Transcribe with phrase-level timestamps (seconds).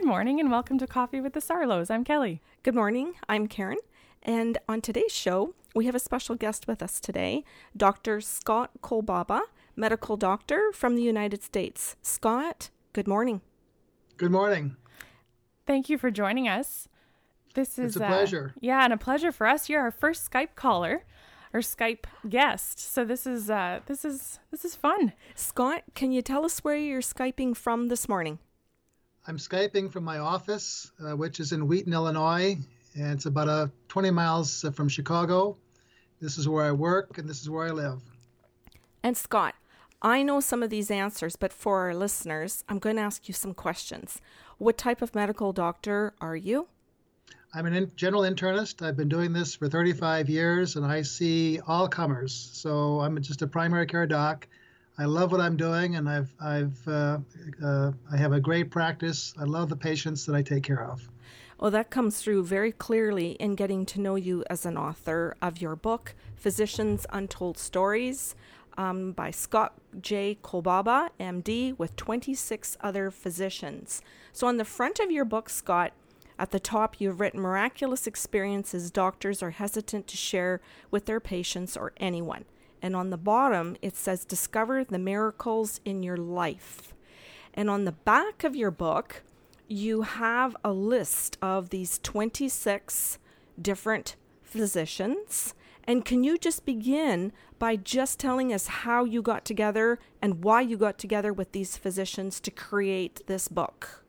[0.00, 1.90] Good morning and welcome to Coffee with the Sarlos.
[1.90, 2.40] I'm Kelly.
[2.62, 3.16] Good morning.
[3.28, 3.76] I'm Karen.
[4.22, 7.44] And on today's show, we have a special guest with us today,
[7.76, 8.22] Dr.
[8.22, 9.42] Scott Kolbaba,
[9.76, 11.96] medical doctor from the United States.
[12.00, 13.42] Scott, good morning.
[14.16, 14.76] Good morning.
[15.66, 16.88] Thank you for joining us.
[17.52, 18.54] This is It's a pleasure.
[18.58, 19.68] yeah, and a pleasure for us.
[19.68, 21.04] You're our first Skype caller
[21.52, 22.78] or Skype guest.
[22.78, 25.12] So this is uh this is this is fun.
[25.34, 28.38] Scott, can you tell us where you're Skyping from this morning?
[29.26, 32.56] I'm Skyping from my office, uh, which is in Wheaton, Illinois,
[32.94, 35.56] and it's about uh, 20 miles uh, from Chicago.
[36.20, 38.00] This is where I work, and this is where I live.
[39.02, 39.54] And Scott,
[40.00, 43.34] I know some of these answers, but for our listeners, I'm going to ask you
[43.34, 44.20] some questions.
[44.56, 46.68] What type of medical doctor are you?
[47.52, 48.84] I'm a in- general internist.
[48.84, 52.50] I've been doing this for 35 years, and I see all comers.
[52.54, 54.48] So I'm just a primary care doc.
[55.00, 57.18] I love what I'm doing, and I've I've uh,
[57.64, 59.32] uh, I have a great practice.
[59.40, 61.08] I love the patients that I take care of.
[61.58, 65.58] Well, that comes through very clearly in getting to know you as an author of
[65.58, 68.34] your book, Physicians Untold Stories,
[68.76, 70.36] um, by Scott J.
[70.42, 74.02] Kolbaba, MD, with 26 other physicians.
[74.34, 75.92] So, on the front of your book, Scott,
[76.38, 81.74] at the top, you've written miraculous experiences doctors are hesitant to share with their patients
[81.74, 82.44] or anyone.
[82.82, 86.94] And on the bottom, it says, Discover the miracles in your life.
[87.54, 89.22] And on the back of your book,
[89.68, 93.18] you have a list of these 26
[93.60, 95.54] different physicians.
[95.84, 100.60] And can you just begin by just telling us how you got together and why
[100.60, 104.04] you got together with these physicians to create this book?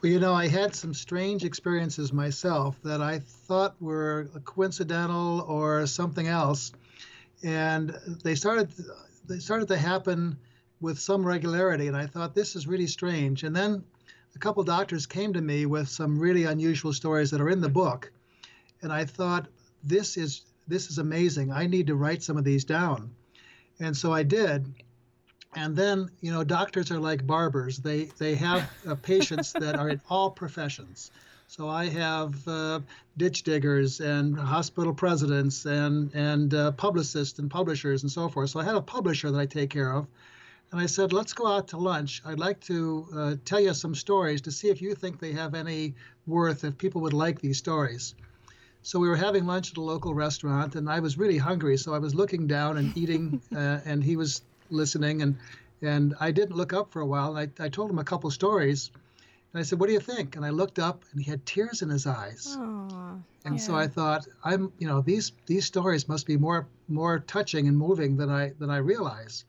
[0.00, 5.86] Well, you know, I had some strange experiences myself that I thought were coincidental or
[5.88, 6.72] something else,
[7.42, 7.90] and
[8.24, 8.72] they started
[9.26, 10.38] they started to happen
[10.80, 13.44] with some regularity, and I thought this is really strange.
[13.44, 13.84] And then
[14.34, 17.68] a couple doctors came to me with some really unusual stories that are in the
[17.68, 18.12] book,
[18.82, 19.48] and I thought
[19.82, 21.52] this is this is amazing.
[21.52, 23.10] I need to write some of these down,
[23.80, 24.72] and so I did
[25.54, 29.88] and then you know doctors are like barbers they they have uh, patients that are
[29.88, 31.10] in all professions
[31.48, 32.78] so i have uh,
[33.16, 38.60] ditch diggers and hospital presidents and and uh, publicists and publishers and so forth so
[38.60, 40.06] i had a publisher that i take care of
[40.70, 43.94] and i said let's go out to lunch i'd like to uh, tell you some
[43.94, 45.94] stories to see if you think they have any
[46.26, 48.14] worth if people would like these stories
[48.82, 51.94] so we were having lunch at a local restaurant and i was really hungry so
[51.94, 55.36] i was looking down and eating uh, and he was listening and
[55.80, 57.36] and I didn't look up for a while.
[57.36, 58.90] I, I told him a couple stories
[59.52, 60.36] and I said, What do you think?
[60.36, 62.56] And I looked up and he had tears in his eyes.
[62.58, 63.60] Aww, and yeah.
[63.60, 67.76] so I thought, I'm you know, these these stories must be more more touching and
[67.76, 69.44] moving than I than I realize.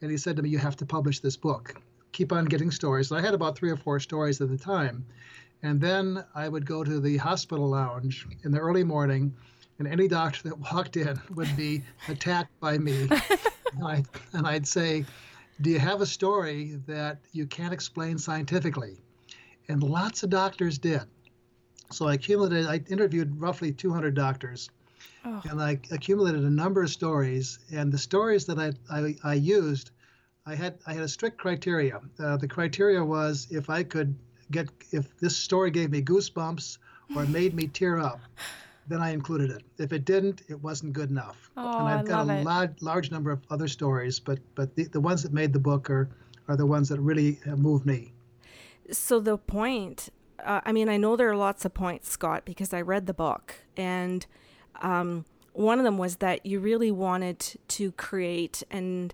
[0.00, 1.80] And he said to me, You have to publish this book.
[2.12, 3.10] Keep on getting stories.
[3.10, 5.06] And I had about three or four stories at the time.
[5.62, 9.34] And then I would go to the hospital lounge in the early morning
[9.78, 13.02] and any doctor that walked in would be attacked by me.
[13.74, 14.02] and, I,
[14.32, 15.04] and I'd say,
[15.60, 18.98] Do you have a story that you can't explain scientifically?
[19.68, 21.02] And lots of doctors did.
[21.90, 24.70] So I accumulated, I interviewed roughly 200 doctors.
[25.24, 25.42] Oh.
[25.48, 27.58] And I accumulated a number of stories.
[27.70, 29.90] And the stories that I, I, I used,
[30.46, 32.00] I had, I had a strict criteria.
[32.18, 34.14] Uh, the criteria was if I could
[34.50, 36.78] get, if this story gave me goosebumps
[37.14, 38.20] or made me tear up,
[38.88, 39.62] then I included it.
[39.78, 41.50] If it didn't, it wasn't good enough.
[41.56, 44.84] Oh, and I've I got a large, large number of other stories, but but the,
[44.84, 46.08] the ones that made the book are
[46.48, 48.12] are the ones that really uh, moved me.
[48.92, 50.10] So the point,
[50.44, 53.14] uh, I mean, I know there are lots of points, Scott, because I read the
[53.14, 54.26] book, and
[54.80, 59.12] um, one of them was that you really wanted to create and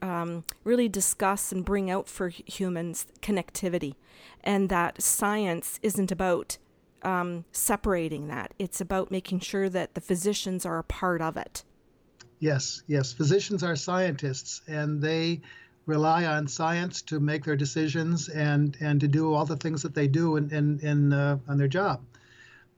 [0.00, 3.94] um, really discuss and bring out for humans connectivity,
[4.42, 6.58] and that science isn't about
[7.02, 11.64] um, separating that; it's about making sure that the physicians are a part of it.
[12.42, 13.12] Yes, yes.
[13.12, 15.42] Physicians are scientists, and they
[15.86, 19.94] rely on science to make their decisions and and to do all the things that
[19.94, 22.02] they do in in, in uh, on their job.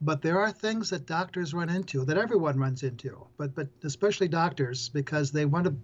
[0.00, 4.28] But there are things that doctors run into that everyone runs into, but but especially
[4.28, 5.74] doctors because they want to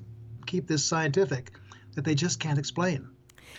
[0.46, 1.52] keep this scientific
[1.94, 3.08] that they just can't explain.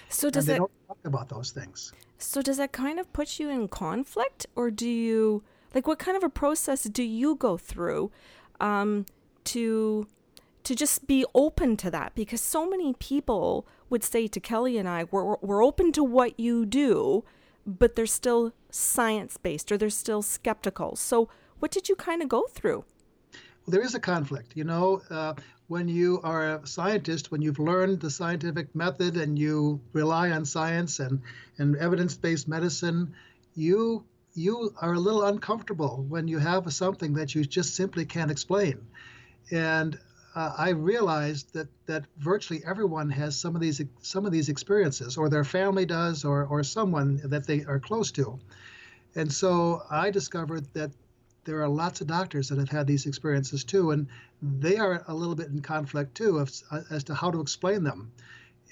[0.09, 0.57] So And does they it?
[0.57, 1.93] don't talk about those things.
[2.17, 5.43] So does that kind of put you in conflict, or do you
[5.73, 8.11] like what kind of a process do you go through
[8.59, 9.05] um,
[9.45, 10.07] to
[10.63, 12.15] to just be open to that?
[12.15, 16.39] Because so many people would say to Kelly and I, "We're we're open to what
[16.39, 17.23] you do,
[17.65, 21.29] but they're still science based, or they're still skeptical." So
[21.59, 22.83] what did you kind of go through?
[23.31, 24.53] Well, there is a conflict.
[24.55, 25.33] You know, uh,
[25.67, 30.43] when you are a scientist, when you've learned the scientific method and you rely on
[30.43, 31.21] science and,
[31.59, 33.13] and evidence-based medicine,
[33.55, 34.03] you
[34.33, 38.79] you are a little uncomfortable when you have something that you just simply can't explain.
[39.51, 39.99] And
[40.35, 45.17] uh, I realized that that virtually everyone has some of these some of these experiences,
[45.17, 48.39] or their family does, or or someone that they are close to.
[49.15, 50.91] And so I discovered that
[51.43, 54.07] there are lots of doctors that have had these experiences too, and
[54.41, 56.51] they are a little bit in conflict too of,
[56.89, 58.11] as to how to explain them.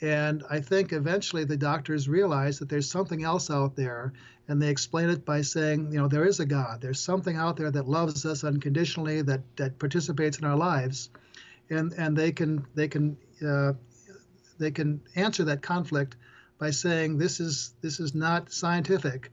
[0.01, 4.13] And I think eventually the doctors realize that there's something else out there,
[4.47, 6.79] and they explain it by saying, you know, there is a God.
[6.79, 11.09] There's something out there that loves us unconditionally, that that participates in our lives,
[11.69, 13.73] and and they can they can uh,
[14.57, 16.15] they can answer that conflict
[16.59, 19.31] by saying this is this is not scientific,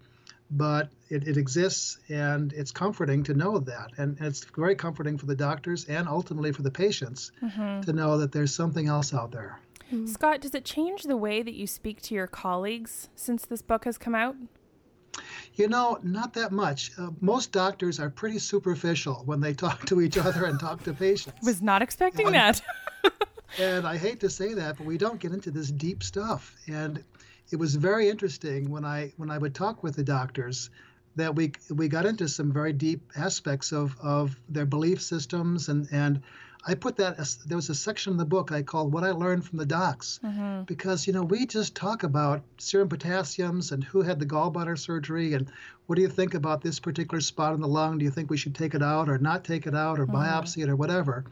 [0.51, 5.19] but it, it exists and it's comforting to know that and, and it's very comforting
[5.19, 7.81] for the doctors and ultimately for the patients mm-hmm.
[7.81, 9.59] to know that there's something else out there.
[9.93, 10.07] Mm-hmm.
[10.07, 13.85] Scott, does it change the way that you speak to your colleagues since this book
[13.85, 14.37] has come out?
[15.55, 16.93] You know, not that much.
[16.99, 20.93] Uh, most doctors are pretty superficial when they talk to each other and talk to
[20.93, 21.45] patients.
[21.45, 22.63] Was not expecting and, that.
[23.59, 26.55] and I hate to say that, but we don't get into this deep stuff.
[26.67, 27.03] And
[27.51, 30.71] it was very interesting when I when I would talk with the doctors
[31.17, 35.89] that we we got into some very deep aspects of of their belief systems and
[35.91, 36.23] and
[36.69, 39.13] I put that as, there was a section in the book I called "What I
[39.13, 40.65] Learned from the Docs," mm-hmm.
[40.65, 45.35] because you know we just talk about serum potassiums and who had the gallbladder surgery
[45.35, 45.49] and
[45.87, 47.99] what do you think about this particular spot in the lung?
[47.99, 50.17] Do you think we should take it out or not take it out or mm-hmm.
[50.17, 51.25] biopsy it or whatever?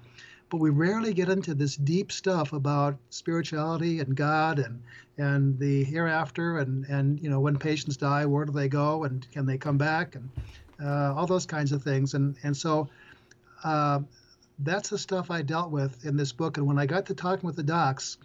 [0.50, 4.80] But we rarely get into this deep stuff about spirituality and God and
[5.18, 9.26] and the hereafter and and you know when patients die, where do they go and
[9.32, 10.30] can they come back and
[10.80, 12.88] uh, all those kinds of things and and so.
[13.64, 14.00] Uh,
[14.58, 16.56] that's the stuff I dealt with in this book.
[16.56, 18.18] And when I got to talking with the docs,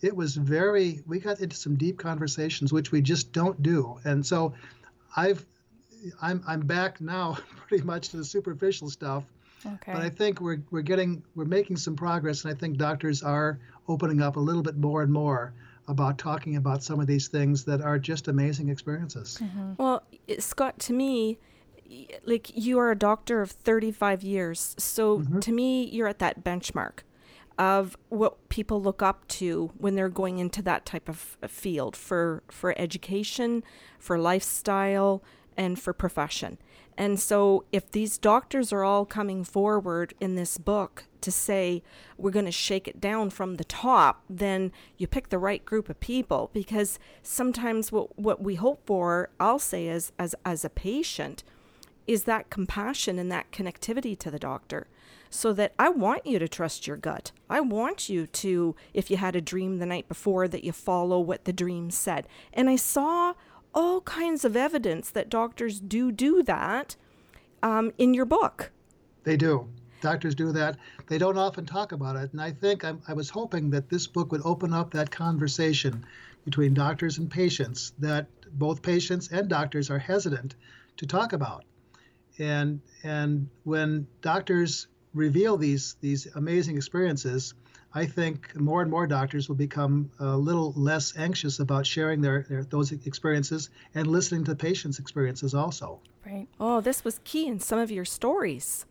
[0.00, 3.98] it was very, we got into some deep conversations, which we just don't do.
[4.04, 4.54] And so
[5.16, 5.44] I've,
[6.22, 7.38] I'm, I'm back now
[7.68, 9.24] pretty much to the superficial stuff.
[9.66, 9.92] Okay.
[9.92, 12.44] But I think we're, we're getting, we're making some progress.
[12.44, 13.58] And I think doctors are
[13.88, 15.52] opening up a little bit more and more
[15.88, 19.38] about talking about some of these things that are just amazing experiences.
[19.40, 19.72] Mm-hmm.
[19.78, 20.04] Well,
[20.38, 21.38] Scott, to me,
[22.24, 24.74] like you are a doctor of 35 years.
[24.78, 25.40] So mm-hmm.
[25.40, 27.00] to me, you're at that benchmark
[27.58, 32.42] of what people look up to when they're going into that type of field for
[32.48, 33.64] for education,
[33.98, 35.22] for lifestyle,
[35.56, 36.58] and for profession.
[36.96, 41.82] And so if these doctors are all coming forward in this book to say
[42.16, 45.88] we're going to shake it down from the top, then you pick the right group
[45.88, 50.70] of people because sometimes what what we hope for, I'll say is as as a
[50.70, 51.44] patient,
[52.08, 54.88] is that compassion and that connectivity to the doctor
[55.30, 57.32] so that I want you to trust your gut.
[57.50, 61.20] I want you to, if you had a dream the night before, that you follow
[61.20, 62.26] what the dream said.
[62.52, 63.34] And I saw
[63.74, 66.96] all kinds of evidence that doctors do do that
[67.62, 68.70] um, in your book.
[69.24, 69.68] They do.
[70.00, 70.78] Doctors do that.
[71.08, 72.32] They don't often talk about it.
[72.32, 76.06] And I think I'm, I was hoping that this book would open up that conversation
[76.44, 80.54] between doctors and patients that both patients and doctors are hesitant
[80.96, 81.64] to talk about
[82.38, 87.54] and and when doctors reveal these these amazing experiences,
[87.94, 92.44] I think more and more doctors will become a little less anxious about sharing their,
[92.48, 96.00] their those experiences and listening to patients' experiences also.
[96.24, 96.46] Right.
[96.60, 98.84] Oh, this was key in some of your stories.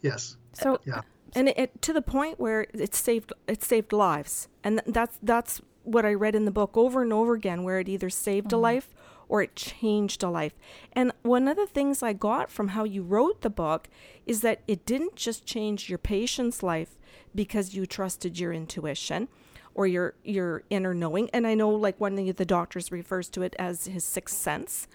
[0.00, 0.36] Yes.
[0.54, 1.02] So yeah.
[1.34, 5.60] And it, it, to the point where it saved it saved lives, and that's that's
[5.84, 8.56] what I read in the book over and over again, where it either saved mm-hmm.
[8.56, 8.94] a life
[9.32, 10.52] or it changed a life.
[10.92, 13.88] And one of the things I got from how you wrote the book
[14.26, 16.98] is that it didn't just change your patient's life
[17.34, 19.28] because you trusted your intuition
[19.74, 21.30] or your your inner knowing.
[21.32, 24.86] And I know like one of the doctors refers to it as his sixth sense.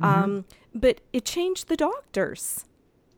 [0.00, 0.04] Mm-hmm.
[0.04, 2.64] Um, but it changed the doctors.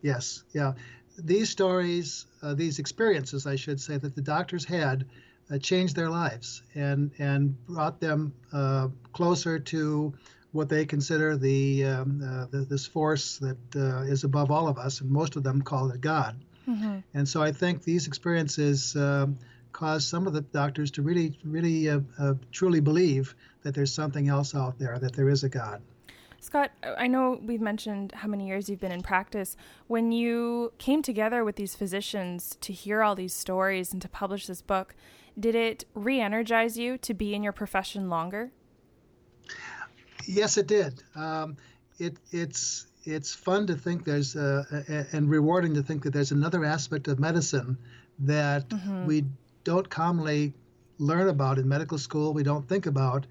[0.02, 0.74] Yes, yeah.
[1.18, 5.06] These stories, uh, these experiences, I should say, that the doctors had
[5.50, 10.12] uh, changed their lives and and brought them uh, closer to
[10.52, 14.78] what they consider the, um, uh, the this force that uh, is above all of
[14.78, 16.36] us, and most of them call it God.
[16.68, 16.98] Mm-hmm.
[17.14, 19.38] And so I think these experiences um,
[19.72, 24.28] cause some of the doctors to really, really, uh, uh, truly believe that there's something
[24.28, 25.82] else out there, that there is a God.
[26.40, 29.56] Scott, I know we've mentioned how many years you've been in practice.
[29.88, 34.46] When you came together with these physicians to hear all these stories and to publish
[34.46, 34.94] this book,
[35.38, 38.52] did it re energize you to be in your profession longer?
[40.24, 41.02] Yes, it did.
[41.14, 41.56] Um,
[41.98, 46.64] it, it's it's fun to think there's uh, and rewarding to think that there's another
[46.64, 47.78] aspect of medicine
[48.20, 49.06] that mm-hmm.
[49.06, 49.24] we
[49.64, 50.52] don't commonly
[50.98, 53.26] learn about in medical school, we don't think about.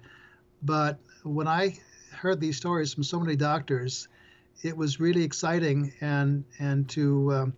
[0.62, 1.78] But when I
[2.12, 4.08] heard these stories from so many doctors,
[4.62, 7.52] it was really exciting and and to um,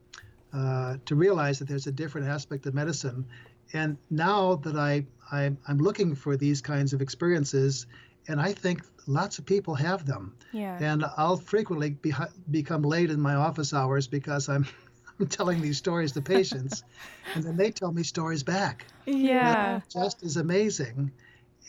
[0.52, 3.26] uh, to realize that there's a different aspect of medicine.
[3.72, 7.86] And now that I, I I'm looking for these kinds of experiences,
[8.26, 10.36] and I think lots of people have them.
[10.52, 10.78] Yeah.
[10.80, 12.12] And I'll frequently be,
[12.50, 14.66] become late in my office hours because I'm
[15.20, 16.84] I'm telling these stories to patients,
[17.34, 18.86] and then they tell me stories back.
[19.04, 19.80] Yeah.
[19.92, 21.10] Just as amazing,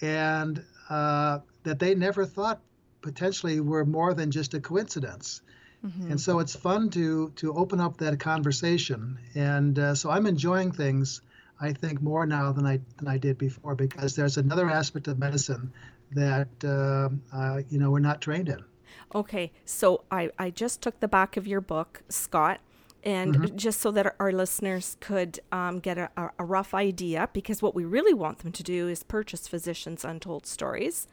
[0.02, 2.62] and uh, that they never thought
[3.02, 5.42] potentially were more than just a coincidence.
[5.84, 6.12] Mm-hmm.
[6.12, 9.18] And so it's fun to to open up that conversation.
[9.34, 11.22] And uh, so I'm enjoying things,
[11.60, 15.18] I think, more now than I than I did before because there's another aspect of
[15.18, 15.72] medicine
[16.12, 18.64] that uh, uh, you know we're not trained in.
[19.14, 22.60] Okay, so I I just took the back of your book, Scott.
[23.02, 23.56] And mm-hmm.
[23.56, 27.86] just so that our listeners could um, get a, a rough idea, because what we
[27.86, 31.08] really want them to do is purchase Physicians Untold Stories.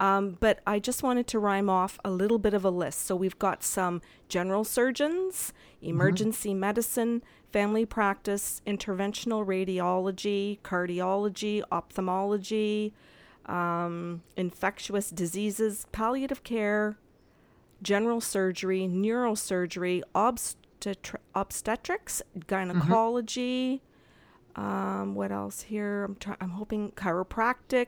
[0.00, 3.02] Um, but I just wanted to rhyme off a little bit of a list.
[3.02, 5.90] So we've got some general surgeons, mm-hmm.
[5.90, 6.60] emergency mm-hmm.
[6.60, 7.22] medicine,
[7.52, 12.94] family practice, interventional radiology, cardiology, ophthalmology,
[13.46, 16.98] um, infectious diseases, palliative care,
[17.82, 23.82] general surgery, neurosurgery, obstetri- obstetrics, gynecology.
[24.56, 24.62] Mm-hmm.
[24.62, 26.04] Um, what else here?
[26.04, 27.86] I'm, try- I'm hoping chiropractic.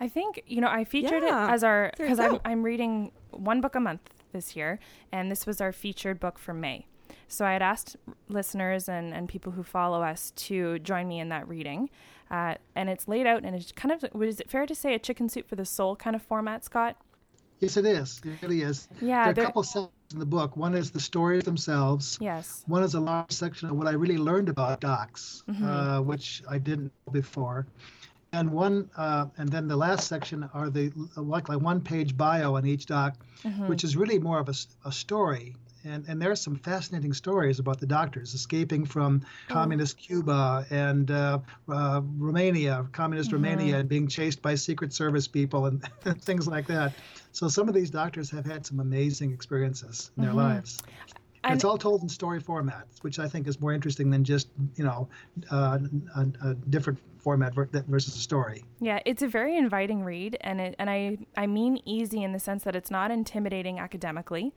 [0.00, 3.60] I think you know I featured yeah, it as our because I'm I'm reading one
[3.60, 4.78] book a month this year,
[5.10, 6.86] and this was our featured book for May.
[7.28, 7.96] So I had asked
[8.28, 11.90] listeners and, and people who follow us to join me in that reading.
[12.30, 14.98] Uh, and it's laid out and it's kind of, is it fair to say, a
[14.98, 16.96] chicken soup for the soul kind of format, Scott?
[17.60, 18.20] Yes, it is.
[18.24, 18.88] It really is.
[19.00, 19.32] Yeah.
[19.32, 20.56] There are a couple sections in the book.
[20.56, 22.18] One is the stories themselves.
[22.20, 22.62] Yes.
[22.66, 25.64] One is a large section of what I really learned about docs, mm-hmm.
[25.64, 27.66] uh, which I didn't know before
[28.32, 32.56] and one uh, and then the last section are the like like one page bio
[32.56, 33.68] on each doc mm-hmm.
[33.68, 34.54] which is really more of a,
[34.84, 39.52] a story and and there's some fascinating stories about the doctors escaping from oh.
[39.52, 43.44] communist Cuba and uh, uh, Romania, communist mm-hmm.
[43.44, 45.82] Romania, and being chased by Secret Service people and,
[46.22, 46.92] things like that.
[47.32, 50.40] So some of these doctors have had some amazing experiences in their mm-hmm.
[50.40, 50.78] lives.
[51.44, 54.48] And it's all told in story formats, which I think is more interesting than just
[54.76, 55.08] you know
[55.50, 55.78] uh,
[56.16, 58.64] a, a, different format versus a story.
[58.80, 62.40] Yeah, it's a very inviting read, and it, and I I mean easy in the
[62.40, 64.52] sense that it's not intimidating academically.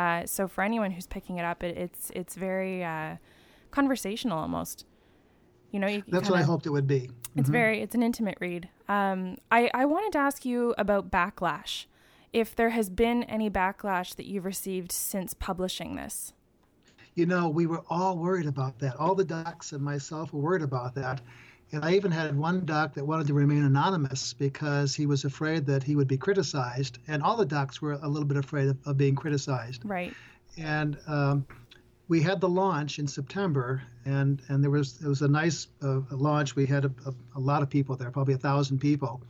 [0.00, 3.16] Uh, so for anyone who's picking it up, it, it's it's very uh,
[3.70, 4.86] conversational almost.
[5.72, 7.10] You know, you that's kinda, what I hoped it would be.
[7.36, 7.52] It's mm-hmm.
[7.52, 8.70] very it's an intimate read.
[8.88, 11.84] Um, I I wanted to ask you about backlash
[12.32, 16.32] if there has been any backlash that you've received since publishing this.
[17.14, 18.96] You know, we were all worried about that.
[18.96, 21.20] All the docs and myself were worried about that.
[21.72, 25.66] And I even had one doc that wanted to remain anonymous because he was afraid
[25.66, 26.98] that he would be criticized.
[27.06, 29.82] And all the docs were a little bit afraid of, of being criticized.
[29.84, 30.12] Right.
[30.58, 31.46] And um,
[32.08, 36.00] we had the launch in September, and, and there was it was a nice uh,
[36.10, 36.56] launch.
[36.56, 39.22] We had a, a, a lot of people there, probably a thousand people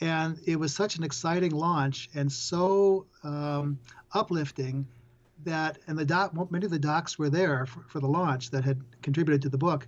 [0.00, 3.78] and it was such an exciting launch and so um,
[4.12, 4.86] uplifting
[5.44, 8.64] that and the doc many of the docs were there for, for, the launch that
[8.64, 9.86] had contributed to the book.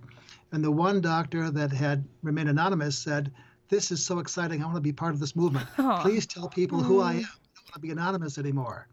[0.51, 3.31] And the one doctor that had remained anonymous said
[3.69, 4.61] this is so exciting.
[4.61, 5.67] I want to be part of this movement.
[6.01, 7.17] Please tell people who i mm.
[7.17, 7.23] am.
[7.23, 8.87] I don't want to be anonymous anymore.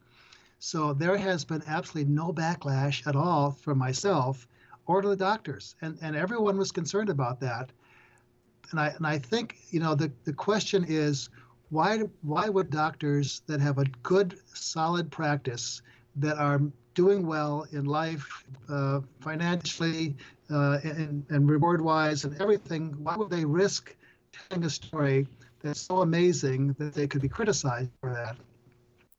[0.58, 4.48] So there has been absolutely no backlash at all from myself
[4.86, 5.74] or to the doctors.
[5.82, 7.70] And, and everyone was concerned about that.
[8.70, 11.28] And I and I think you know the the question is
[11.70, 15.82] why why would doctors that have a good solid practice
[16.16, 16.60] that are
[16.94, 20.16] doing well in life uh, financially
[20.50, 23.94] uh, and, and reward wise and everything why would they risk
[24.32, 25.26] telling a story
[25.62, 28.36] that's so amazing that they could be criticized for that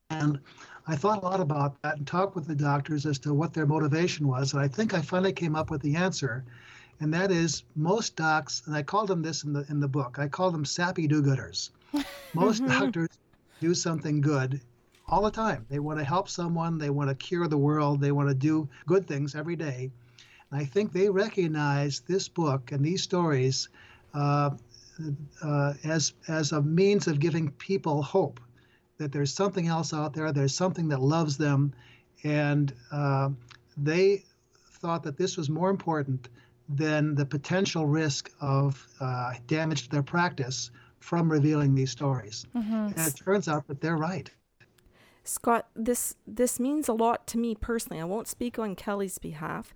[0.10, 0.40] and
[0.88, 3.66] I thought a lot about that and talked with the doctors as to what their
[3.66, 6.44] motivation was and I think I finally came up with the answer
[7.00, 10.18] and that is most docs, and I called them this in the in the book.
[10.18, 11.70] I call them sappy do-gooders.
[12.34, 12.72] Most mm-hmm.
[12.72, 13.10] doctors
[13.60, 14.62] do something good
[15.08, 15.66] all the time.
[15.70, 16.78] They want to help someone.
[16.78, 18.02] They want to cure the world.
[18.02, 19.92] They want to do good things every day.
[20.52, 23.70] And I think they recognize this book and these stories
[24.14, 24.52] uh,
[25.44, 28.40] uh, as as a means of giving people hope
[28.98, 30.32] that there's something else out there.
[30.32, 31.74] There's something that loves them,
[32.24, 33.30] and uh,
[33.78, 34.24] they
[34.80, 36.30] thought that this was more important
[36.70, 42.46] than the potential risk of uh, damage to their practice from revealing these stories.
[42.56, 42.74] Mm-hmm.
[42.74, 44.30] And it turns out that they're right.
[45.28, 48.02] Scott, this this means a lot to me personally.
[48.02, 49.74] I won't speak on Kelly's behalf.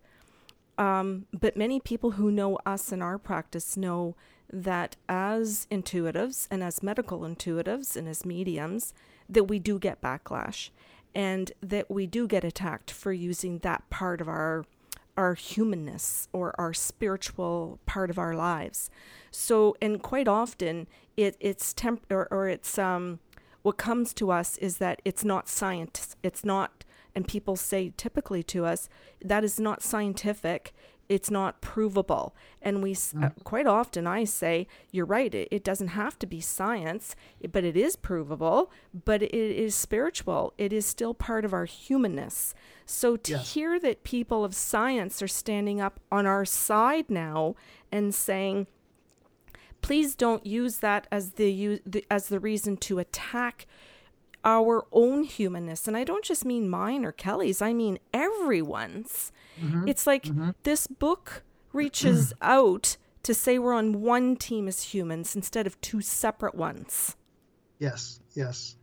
[0.77, 4.15] Um, but many people who know us in our practice know
[4.51, 8.93] that as intuitives and as medical intuitives and as mediums,
[9.29, 10.69] that we do get backlash
[11.13, 14.65] and that we do get attacked for using that part of our
[15.17, 18.89] our humanness or our spiritual part of our lives.
[19.29, 23.19] So, and quite often it, it's temp or, or it's um,
[23.61, 26.15] what comes to us is that it's not science.
[26.23, 26.83] It's not,
[27.15, 28.89] and people say typically to us,
[29.21, 30.73] that is not scientific
[31.11, 32.33] it's not provable.
[32.61, 33.21] And we mm.
[33.21, 37.17] uh, quite often I say, you're right, it, it, doesn't have to be science,
[37.51, 40.53] but it is provable, but it is spiritual.
[40.57, 42.53] It is still part of our humanness.
[42.85, 43.53] So to yes.
[43.53, 47.55] hear that people of science are standing up on our side now
[47.91, 48.67] and saying,
[49.81, 53.67] please don't use that as the, as the reason to attack
[54.43, 55.87] our own humanness.
[55.87, 59.31] And I don't just mean mine or Kelly's, I mean everyone's.
[59.61, 59.87] Mm-hmm.
[59.87, 60.51] It's like mm-hmm.
[60.63, 66.01] this book reaches out to say we're on one team as humans instead of two
[66.01, 67.15] separate ones.
[67.79, 68.75] Yes, yes.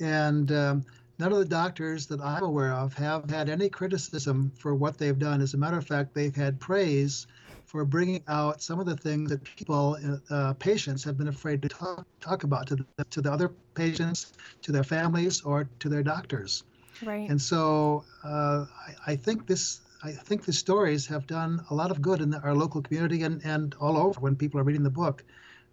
[0.00, 0.84] And um,
[1.18, 5.18] none of the doctors that I'm aware of have had any criticism for what they've
[5.18, 5.40] done.
[5.40, 7.26] As a matter of fact, they've had praise
[7.66, 9.98] for bringing out some of the things that people,
[10.30, 14.32] uh, patients, have been afraid to talk, talk about to the, to the other patients,
[14.62, 16.62] to their families, or to their doctors.
[17.04, 17.28] Right.
[17.28, 19.80] And so uh, I, I, think this.
[20.02, 23.22] I think the stories have done a lot of good in the, our local community
[23.22, 25.24] and, and all over when people are reading the book.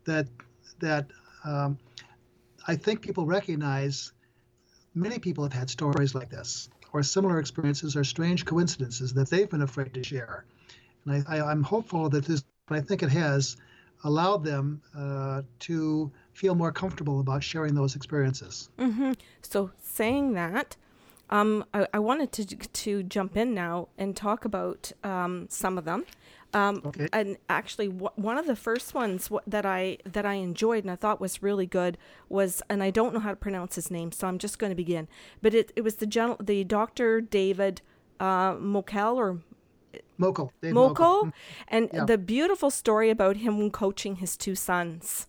[0.05, 0.27] That
[0.79, 1.11] that
[1.45, 1.77] um,
[2.67, 4.11] I think people recognize
[4.95, 9.49] many people have had stories like this or similar experiences or strange coincidences that they've
[9.49, 10.45] been afraid to share.
[11.05, 13.57] And I, am hopeful that this, I think it has,
[14.03, 18.69] allowed them uh, to feel more comfortable about sharing those experiences.
[18.77, 19.13] Mm-hmm.
[19.41, 20.75] So, saying that,
[21.29, 25.85] um, I, I, wanted to to jump in now and talk about um, some of
[25.85, 26.05] them.
[26.53, 27.07] Um, okay.
[27.11, 30.91] And actually, w- one of the first ones w- that I that I enjoyed and
[30.91, 31.97] I thought was really good
[32.29, 34.75] was, and I don't know how to pronounce his name, so I'm just going to
[34.75, 35.07] begin.
[35.41, 37.81] But it, it was the gen- the Doctor David
[38.19, 39.39] uh, Mokel or
[40.19, 40.51] Mokel.
[40.61, 41.33] Dave Mokel, Mokel.
[41.67, 42.05] and yeah.
[42.05, 45.27] the beautiful story about him coaching his two sons.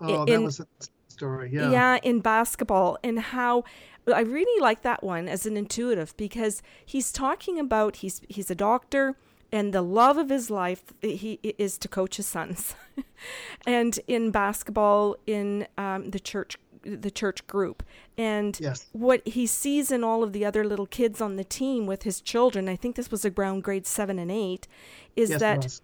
[0.00, 0.66] Oh, in, that was a
[1.08, 1.50] story.
[1.52, 1.70] Yeah.
[1.70, 3.64] Yeah, in basketball, and how
[4.12, 8.54] I really like that one as an intuitive because he's talking about he's he's a
[8.54, 9.16] doctor
[9.52, 12.74] and the love of his life he is to coach his sons
[13.66, 17.82] and in basketball in um, the church the church group
[18.16, 18.86] and yes.
[18.92, 22.20] what he sees in all of the other little kids on the team with his
[22.20, 24.68] children i think this was around grade 7 and 8
[25.16, 25.80] is yes, that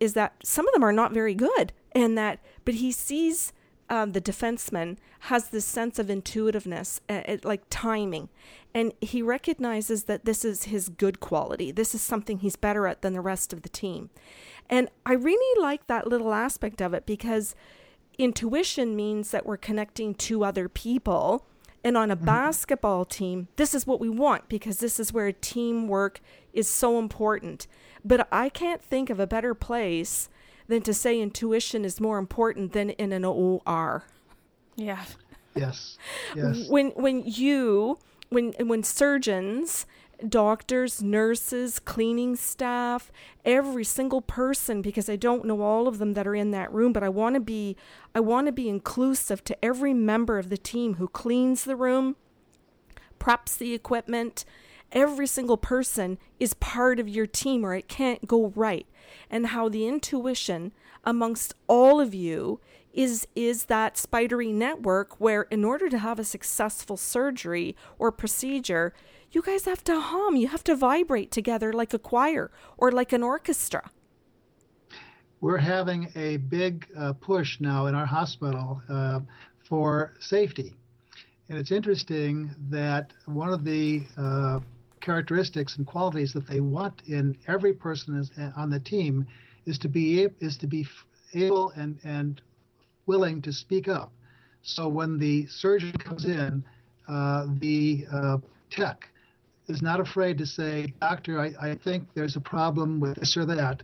[0.00, 3.52] is that some of them are not very good and that but he sees
[3.90, 8.28] um, the defenseman has this sense of intuitiveness, uh, like timing,
[8.74, 11.72] and he recognizes that this is his good quality.
[11.72, 14.10] This is something he's better at than the rest of the team,
[14.68, 17.54] and I really like that little aspect of it because
[18.18, 21.46] intuition means that we're connecting to other people.
[21.84, 22.26] And on a mm-hmm.
[22.26, 26.20] basketball team, this is what we want because this is where teamwork
[26.52, 27.66] is so important.
[28.04, 30.28] But I can't think of a better place
[30.66, 34.04] than to say intuition is more important than in an OR.
[34.76, 35.04] Yeah.
[35.54, 35.98] Yes.
[36.34, 36.68] Yes.
[36.68, 39.86] When when you when when surgeons
[40.26, 43.12] doctors, nurses, cleaning staff,
[43.44, 46.92] every single person because I don't know all of them that are in that room,
[46.92, 47.76] but I want to be
[48.14, 52.16] I want to be inclusive to every member of the team who cleans the room,
[53.20, 54.44] preps the equipment.
[54.90, 58.86] Every single person is part of your team or it can't go right.
[59.30, 60.72] And how the intuition
[61.04, 62.60] amongst all of you
[62.92, 68.92] is is that spidery network where in order to have a successful surgery or procedure
[69.30, 73.12] you guys have to hum, you have to vibrate together like a choir or like
[73.12, 73.90] an orchestra.
[75.40, 79.20] We're having a big uh, push now in our hospital uh,
[79.68, 80.74] for safety.
[81.48, 84.60] And it's interesting that one of the uh,
[85.00, 89.26] characteristics and qualities that they want in every person is, uh, on the team
[89.66, 90.86] is to be is to be
[91.34, 92.40] able and and
[93.06, 94.12] willing to speak up.
[94.62, 96.64] So when the surgeon comes in,
[97.06, 98.38] uh, the uh,
[98.70, 99.08] tech
[99.68, 103.44] is not afraid to say, Doctor, I, I think there's a problem with this or
[103.46, 103.82] that,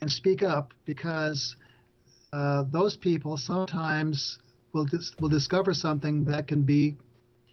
[0.00, 1.56] and speak up because
[2.32, 4.38] uh, those people sometimes
[4.72, 6.96] will dis- will discover something that can be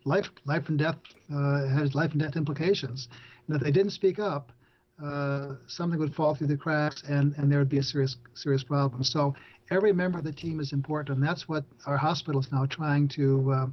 [0.05, 0.97] life life and death
[1.33, 3.07] uh, has life and death implications.
[3.47, 4.51] And if they didn't speak up,
[5.03, 8.63] uh, something would fall through the cracks, and and there would be a serious serious
[8.63, 9.03] problem.
[9.03, 9.33] So
[9.71, 13.07] every member of the team is important, and that's what our hospital is now trying
[13.09, 13.67] to uh,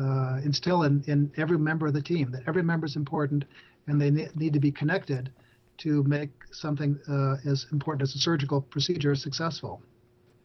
[0.00, 3.44] uh, instill in, in every member of the team that every member is important
[3.86, 5.30] and they ne- need to be connected
[5.78, 9.82] to make something uh, as important as a surgical procedure successful.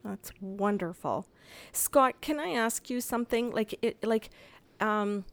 [0.03, 1.27] That's wonderful,
[1.71, 2.21] Scott.
[2.21, 3.51] Can I ask you something?
[3.51, 4.29] Like, it, like,
[4.79, 5.25] um,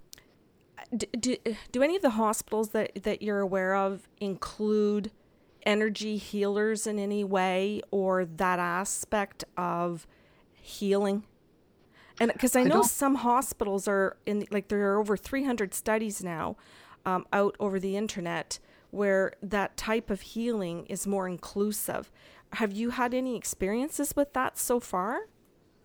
[0.94, 1.36] do, do,
[1.72, 5.10] do any of the hospitals that that you're aware of include
[5.66, 10.06] energy healers in any way, or that aspect of
[10.54, 11.24] healing?
[12.18, 16.24] And because I know I some hospitals are in, like, there are over 300 studies
[16.24, 16.56] now
[17.04, 18.58] um, out over the internet
[18.90, 22.10] where that type of healing is more inclusive.
[22.52, 25.28] Have you had any experiences with that so far?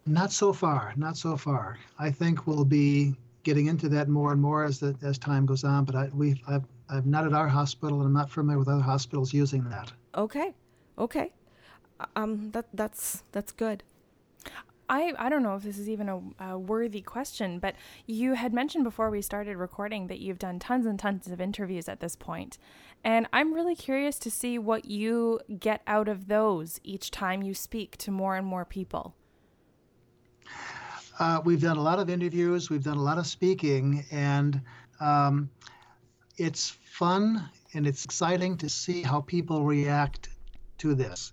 [0.06, 0.94] Not so far.
[0.96, 1.78] Not so far.
[2.00, 5.64] I think we'll be getting into that more and more as the, as time goes
[5.64, 5.86] on.
[5.86, 8.82] But I, we I've, I'm not at our hospital, and I'm not familiar with other
[8.82, 9.92] hospitals using that.
[10.16, 10.54] Okay,
[10.98, 11.32] okay,
[12.16, 13.84] um, that that's that's good.
[14.90, 17.76] I, I don't know if this is even a, a, worthy question, but
[18.08, 21.88] you had mentioned before we started recording that you've done tons and tons of interviews
[21.88, 22.58] at this point.
[23.02, 27.54] And I'm really curious to see what you get out of those each time you
[27.54, 29.16] speak to more and more people.
[31.20, 34.60] Uh, we've done a lot of interviews, we've done a lot of speaking, and
[35.00, 35.50] um,
[36.42, 40.30] it's fun and it's exciting to see how people react
[40.80, 41.32] to this.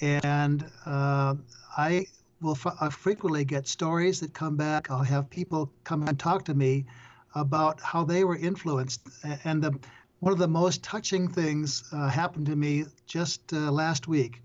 [0.00, 1.34] And uh,
[1.76, 2.06] I
[2.40, 4.90] will f- frequently get stories that come back.
[4.90, 6.86] I'll have people come and talk to me
[7.34, 9.00] about how they were influenced.
[9.44, 9.78] And the,
[10.20, 14.42] one of the most touching things uh, happened to me just uh, last week.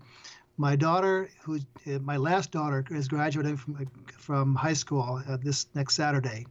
[0.58, 5.66] My daughter, who uh, my last daughter, is graduating from from high school uh, this
[5.74, 6.46] next Saturday,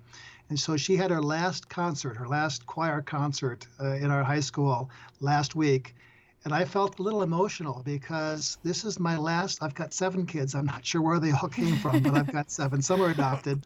[0.51, 4.41] and so she had her last concert, her last choir concert uh, in our high
[4.41, 5.95] school last week
[6.43, 9.61] and I felt a little emotional because this is my last.
[9.61, 10.55] I've got seven kids.
[10.55, 12.81] I'm not sure where they all came from, but I've got seven.
[12.81, 13.63] Some are adopted.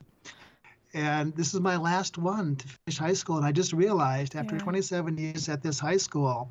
[0.94, 3.38] And this is my last one to finish high school.
[3.38, 4.62] And I just realized after yeah.
[4.62, 6.50] 27 years at this high school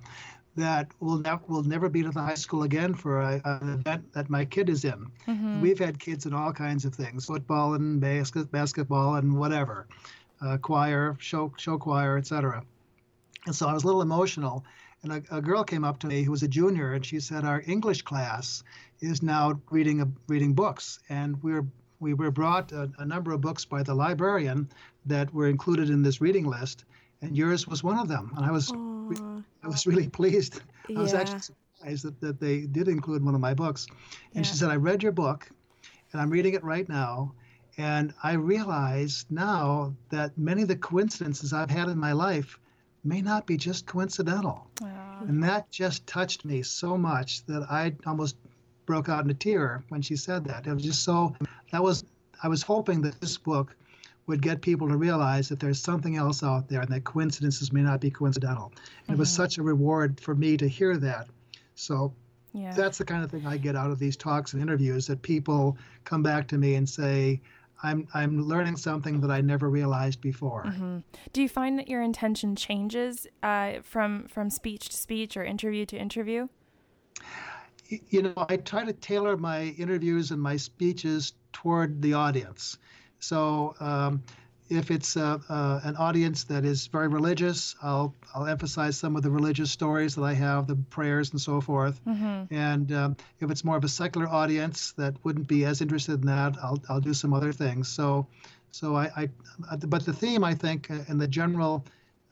[0.57, 4.13] that we'll, ne- we'll never be to the high school again for a, an event
[4.13, 5.07] that my kid is in.
[5.27, 5.61] Mm-hmm.
[5.61, 9.87] We've had kids in all kinds of things football and basket, basketball and whatever,
[10.45, 12.63] uh, choir, show, show choir, etc.
[13.47, 14.65] And so I was a little emotional
[15.05, 17.45] and a, a, girl came up to me who was a junior, and she said,
[17.45, 18.65] "Our English class
[19.01, 21.67] is now reading a, reading books, and we're
[22.01, 24.69] we were brought a, a, number of books by the librarian
[25.07, 26.85] that were included in this reading list,
[27.23, 28.33] and yours was one of them.
[28.37, 28.73] And I was
[29.63, 30.61] I was really pleased.
[30.89, 33.87] I was actually surprised that, that they did include one of my books.
[34.35, 34.51] And yeah.
[34.51, 35.49] she said, "I read your book,
[36.13, 37.35] and I'm reading it right now."
[37.77, 42.59] And I realize now that many of the coincidences I've had in my life
[43.03, 44.67] may not be just coincidental.
[44.81, 45.25] Wow.
[45.29, 48.37] And that just touched me so much that I almost
[48.87, 50.67] broke out in a tear when she said that.
[50.67, 51.35] It was just so,
[51.73, 52.05] that was,
[52.43, 53.75] I was hoping that this book
[54.27, 57.83] would get people to realize that there's something else out there and that coincidences may
[57.83, 58.73] not be coincidental.
[58.75, 59.13] Mm-hmm.
[59.13, 59.43] It was mm-hmm.
[59.43, 61.29] such a reward for me to hear that.
[61.75, 62.15] So
[62.55, 62.73] yeah.
[62.73, 65.77] that's the kind of thing I get out of these talks and interviews that people
[66.05, 67.41] come back to me and say,
[67.85, 70.65] I'm I'm learning something that I never realized before.
[70.65, 70.99] Mm-hmm.
[71.33, 75.87] Do you find that your intention changes uh, from from speech to speech or interview
[75.87, 76.49] to interview?
[78.09, 82.79] You know, I try to tailor my interviews and my speeches toward the audience.
[83.21, 83.75] So.
[83.81, 84.23] Um,
[84.69, 89.23] if it's uh, uh, an audience that is very religious, I'll I'll emphasize some of
[89.23, 92.01] the religious stories that I have, the prayers and so forth.
[92.07, 92.55] Mm-hmm.
[92.55, 96.27] And um, if it's more of a secular audience that wouldn't be as interested in
[96.27, 97.89] that, I'll I'll do some other things.
[97.89, 98.27] So,
[98.71, 101.85] so I, I but the theme I think uh, and the general.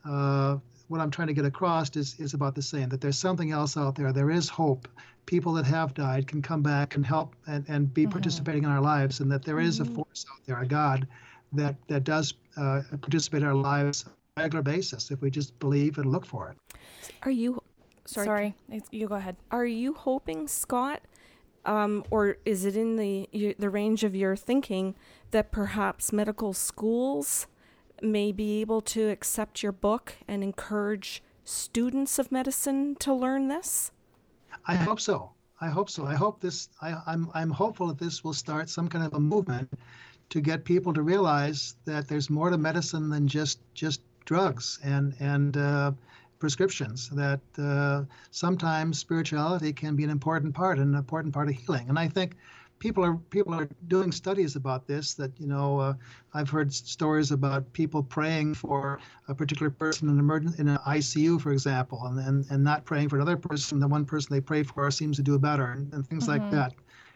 [0.05, 0.57] Uh,
[0.89, 3.77] what I'm trying to get across is, is about the same that there's something else
[3.77, 4.11] out there.
[4.11, 4.87] There is hope.
[5.25, 8.11] People that have died can come back and help and, and be mm-hmm.
[8.11, 9.91] participating in our lives, and that there is mm-hmm.
[9.91, 11.07] a force out there, a God,
[11.53, 15.57] that that does uh, participate in our lives on a regular basis if we just
[15.59, 16.79] believe and look for it.
[17.23, 17.61] Are you?
[18.05, 18.55] Sorry, sorry,
[18.91, 19.37] you go ahead.
[19.51, 21.01] Are you hoping, Scott,
[21.65, 24.95] um, or is it in the the range of your thinking
[25.31, 27.47] that perhaps medical schools
[28.01, 33.91] may be able to accept your book and encourage students of medicine to learn this?
[34.65, 35.31] I hope so.
[35.61, 36.05] I hope so.
[36.05, 36.67] I hope this.
[36.81, 39.69] I, I'm I'm hopeful that this will start some kind of a movement
[40.29, 45.13] to get people to realize that there's more to medicine than just just drugs and
[45.19, 45.91] and uh,
[46.39, 47.09] prescriptions.
[47.09, 51.89] That uh, sometimes spirituality can be an important part, an important part of healing.
[51.89, 52.35] And I think
[52.79, 55.13] people are people are doing studies about this.
[55.13, 55.93] That you know, uh,
[56.33, 61.39] I've heard stories about people praying for a particular person in emergent in an ICU,
[61.39, 63.79] for example, and, and and not praying for another person.
[63.79, 66.43] The one person they pray for seems to do better, and, and things mm-hmm.
[66.43, 66.73] like that.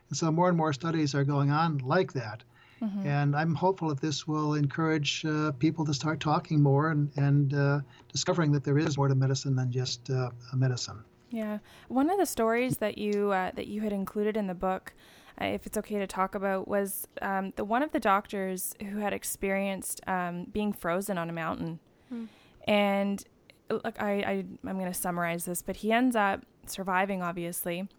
[0.09, 2.43] And so more and more studies are going on like that.
[2.81, 3.07] Mm-hmm.
[3.07, 7.53] And I'm hopeful that this will encourage uh, people to start talking more and, and
[7.53, 7.79] uh,
[8.11, 11.03] discovering that there is more to medicine than just uh, a medicine.
[11.29, 14.93] Yeah, one of the stories that you uh, that you had included in the book,
[15.41, 18.99] uh, if it's okay to talk about, was um, the one of the doctors who
[18.99, 22.25] had experienced um, being frozen on a mountain, hmm.
[22.65, 23.25] and
[23.69, 27.89] look, I, I I'm going to summarize this, but he ends up surviving, obviously,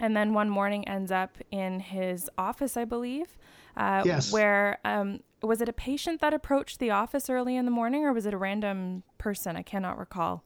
[0.00, 3.36] and then one morning ends up in his office, I believe.
[3.76, 4.32] Uh, yes.
[4.32, 8.12] Where um, was it a patient that approached the office early in the morning, or
[8.12, 9.56] was it a random person?
[9.56, 10.42] I cannot recall.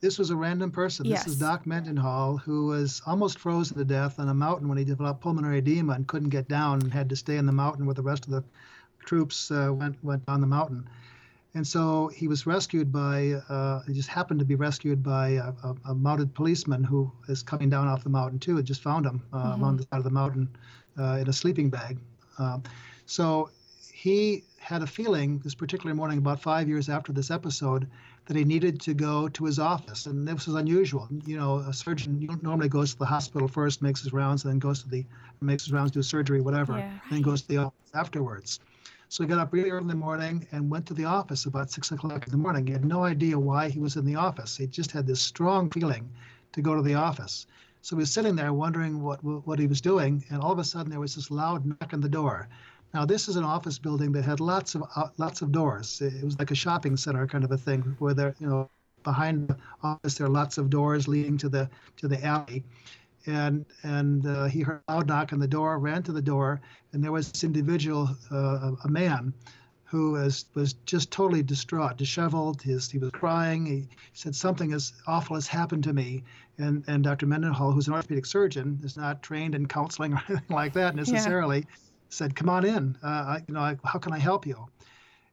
[0.00, 1.06] This was a random person.
[1.06, 1.24] Yes.
[1.24, 4.84] This is Doc Mendenhall, who was almost frozen to death on a mountain when he
[4.84, 7.94] developed pulmonary edema and couldn't get down and had to stay in the mountain where
[7.94, 8.44] the rest of the
[9.06, 10.86] troops uh, went went down the mountain.
[11.56, 15.52] And so he was rescued by, uh, he just happened to be rescued by a,
[15.64, 18.58] a, a, mounted policeman who is coming down off the mountain too.
[18.58, 19.64] It just found him uh, mm-hmm.
[19.64, 20.50] on the side of the mountain
[20.98, 21.96] uh, in a sleeping bag.
[22.38, 22.62] Um,
[23.06, 23.50] so
[23.92, 27.88] he had a feeling this particular morning, about five years after this episode,
[28.26, 30.06] that he needed to go to his office.
[30.06, 31.08] And this was unusual.
[31.24, 34.58] You know, a surgeon normally goes to the hospital first, makes his rounds, and then
[34.58, 35.04] goes to the,
[35.40, 36.90] makes his rounds, do surgery, whatever, yeah.
[36.90, 38.60] and then goes to the office afterwards.
[39.08, 41.70] So he got up really early in the morning and went to the office about
[41.70, 42.66] six o'clock in the morning.
[42.66, 44.56] He had no idea why he was in the office.
[44.56, 46.10] He just had this strong feeling
[46.52, 47.46] to go to the office.
[47.86, 50.64] So he was sitting there wondering what what he was doing, and all of a
[50.64, 52.48] sudden there was this loud knock on the door.
[52.92, 56.00] Now this is an office building that had lots of uh, lots of doors.
[56.00, 58.68] It was like a shopping center kind of a thing, where there, you know,
[59.04, 62.64] behind the office there are lots of doors leading to the to the alley
[63.26, 66.60] and and uh, he heard a loud knock on the door, ran to the door,
[66.92, 69.32] and there was this individual, uh, a man,
[69.86, 72.62] who was was just totally distraught, disheveled.
[72.62, 73.66] His he was crying.
[73.66, 76.24] He said something as awful has happened to me,
[76.58, 77.26] and and Dr.
[77.26, 81.58] Mendenhall, who's an orthopedic surgeon, is not trained in counseling or anything like that necessarily,
[81.58, 81.76] yeah.
[82.08, 82.96] said, "Come on in.
[83.02, 84.68] Uh, I, you know, I, how can I help you?"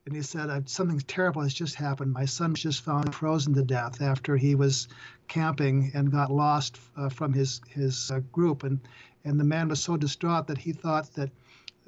[0.05, 2.11] and he said something terrible has just happened.
[2.11, 4.87] My son was just found frozen to death after he was
[5.27, 8.79] camping and got lost uh, from his his uh, group, and
[9.23, 11.29] and the man was so distraught that he thought that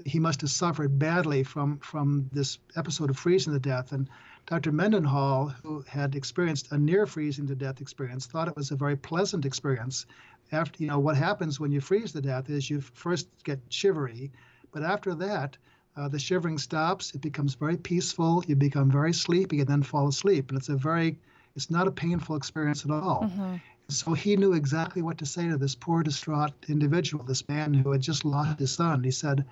[0.05, 3.91] he must have suffered badly from from this episode of freezing to death.
[3.91, 4.09] And
[4.45, 4.71] Dr.
[4.71, 8.95] Mendenhall, who had experienced a near freezing to death experience, thought it was a very
[8.95, 10.05] pleasant experience.
[10.51, 14.31] After you know what happens when you freeze to death is you first get shivery,
[14.71, 15.57] but after that
[15.97, 17.13] uh, the shivering stops.
[17.15, 18.43] It becomes very peaceful.
[18.47, 20.49] You become very sleepy and then fall asleep.
[20.49, 21.17] And it's a very,
[21.55, 23.23] it's not a painful experience at all.
[23.23, 23.55] Mm-hmm.
[23.87, 27.91] So he knew exactly what to say to this poor, distraught individual, this man who
[27.91, 29.03] had just lost his son.
[29.03, 29.45] He said,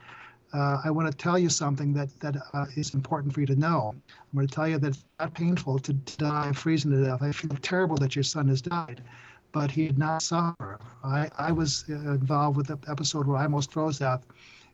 [0.54, 3.56] uh, I want to tell you something that, that uh, is important for you to
[3.56, 3.96] know.
[4.08, 7.22] I'm going to tell you that it's not painful to, to die freezing to death.
[7.22, 9.02] I feel terrible that your son has died,
[9.52, 10.80] but he did not suffer.
[11.04, 14.26] I, I was uh, involved with the episode where I almost froze to death,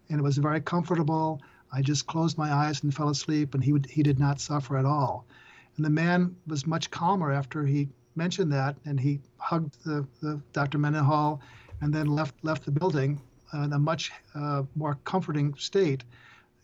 [0.09, 1.41] and it was very comfortable.
[1.71, 4.77] I just closed my eyes and fell asleep, and he would, he did not suffer
[4.77, 5.25] at all.
[5.77, 10.41] And the man was much calmer after he mentioned that, and he hugged the, the
[10.53, 10.77] Dr.
[10.77, 11.41] Mendenhall,
[11.81, 13.21] and then left left the building
[13.53, 16.03] in a much uh, more comforting state.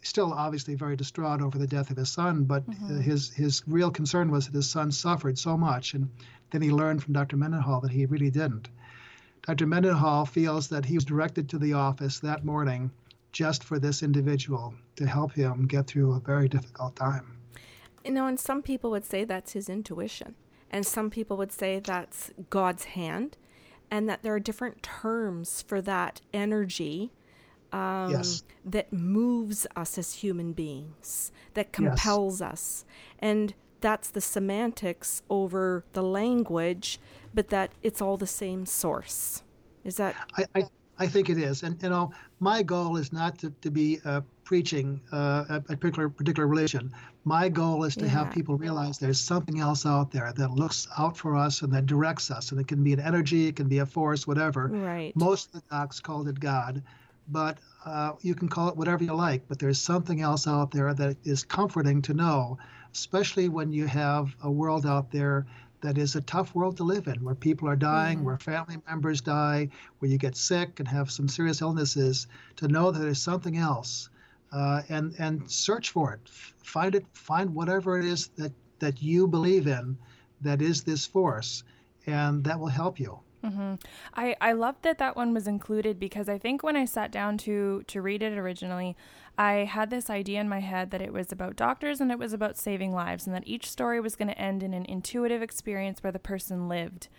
[0.02, 3.00] Still, obviously, very distraught over the death of his son, but mm-hmm.
[3.00, 6.10] his his real concern was that his son suffered so much, and
[6.52, 7.38] then he learned from Dr.
[7.38, 8.70] Mendenhall that he really didn't.
[9.48, 9.68] Dr.
[9.68, 12.92] Mendenhall feels that he was directed to the office that morning
[13.32, 17.38] just for this individual to help him get through a very difficult time.
[18.04, 20.36] You know, and some people would say that's his intuition,
[20.76, 23.38] and some people would say that's God's hand,
[23.90, 27.14] and that there are different terms for that energy
[27.72, 28.44] um, yes.
[28.66, 32.52] that moves us as human beings, that compels yes.
[32.52, 32.86] us.
[33.20, 37.00] And that's the semantics over the language,
[37.34, 39.44] but that it's all the same source.
[39.86, 40.14] Is that?
[40.38, 40.64] I, I,
[40.98, 41.64] I think it is.
[41.64, 46.08] And, you know, my goal is not to, to be uh, preaching uh, a particular
[46.08, 46.94] particular religion.
[47.26, 48.12] My goal is to yeah.
[48.12, 51.88] have people realize there's something else out there that looks out for us and that
[51.88, 52.52] directs us.
[52.52, 54.68] And it can be an energy, it can be a force, whatever.
[54.68, 55.16] Right.
[55.16, 56.84] Most of the docs called it God,
[57.28, 59.48] but uh, you can call it whatever you like.
[59.48, 62.58] But there's something else out there that is comforting to know,
[62.94, 65.48] especially when you have a world out there
[65.82, 68.28] that is a tough world to live in, where people are dying, mm-hmm.
[68.28, 72.92] where family members die, where you get sick and have some serious illnesses, to know
[72.92, 74.10] that there's something else,
[74.52, 79.28] uh, and and search for it, find it, find whatever it is that that you
[79.28, 79.98] believe in,
[80.42, 81.64] that is this force,
[82.06, 83.20] and that will help you.
[83.44, 83.76] Mm-hmm.
[84.16, 87.38] I I love that that one was included because I think when I sat down
[87.40, 88.96] to to read it originally,
[89.38, 92.34] I had this idea in my head that it was about doctors and it was
[92.34, 96.02] about saving lives, and that each story was going to end in an intuitive experience
[96.02, 97.10] where the person lived.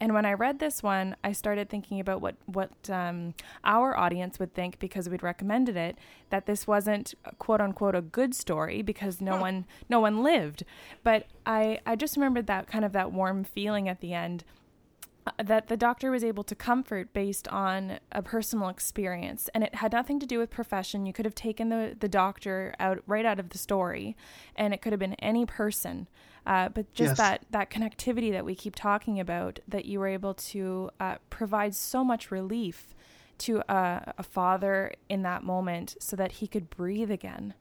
[0.00, 4.38] And when I read this one, I started thinking about what what um, our audience
[4.38, 5.96] would think because we'd recommended it.
[6.30, 10.64] That this wasn't quote unquote a good story because no one no one lived.
[11.04, 14.44] But I I just remembered that kind of that warm feeling at the end
[15.42, 19.48] that the doctor was able to comfort based on a personal experience.
[19.54, 21.06] And it had nothing to do with profession.
[21.06, 24.16] You could have taken the, the doctor out right out of the story
[24.54, 26.08] and it could have been any person.
[26.46, 27.16] Uh, but just yes.
[27.16, 31.74] that that connectivity that we keep talking about that you were able to uh, provide
[31.74, 32.94] so much relief
[33.38, 37.54] to a, a father in that moment so that he could breathe again.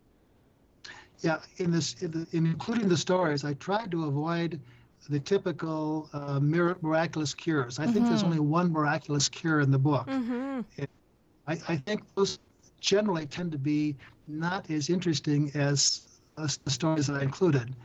[1.21, 4.59] Yeah in this in, the, in including the stories i tried to avoid
[5.09, 7.79] the typical uh, miraculous cures.
[7.79, 7.93] I mm-hmm.
[7.93, 8.27] think there's mm-hmm.
[8.27, 10.07] only one miraculous cure in the book.
[10.07, 10.61] Mm-hmm.
[11.47, 12.39] I, I, think those
[12.79, 13.95] generally tend to be
[14.27, 17.75] not as interesting as, as, the stories that I included.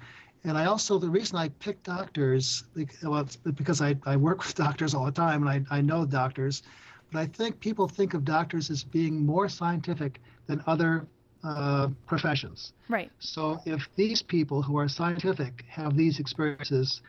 [0.45, 2.65] And I also, the reason I picked doctors,
[3.03, 6.63] well, because I, I work with doctors all the time and I, I know doctors,
[7.11, 11.07] but I think people think of doctors as being more scientific than other
[11.45, 12.73] uh, professions.
[12.89, 13.11] Right.
[13.19, 17.01] So if these people who are scientific have these experiences,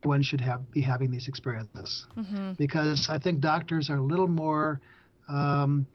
[0.00, 2.06] everyone should have be having these experiences.
[2.16, 2.52] Mm-hmm.
[2.58, 4.80] Because I think doctors are a little more
[5.28, 5.86] um,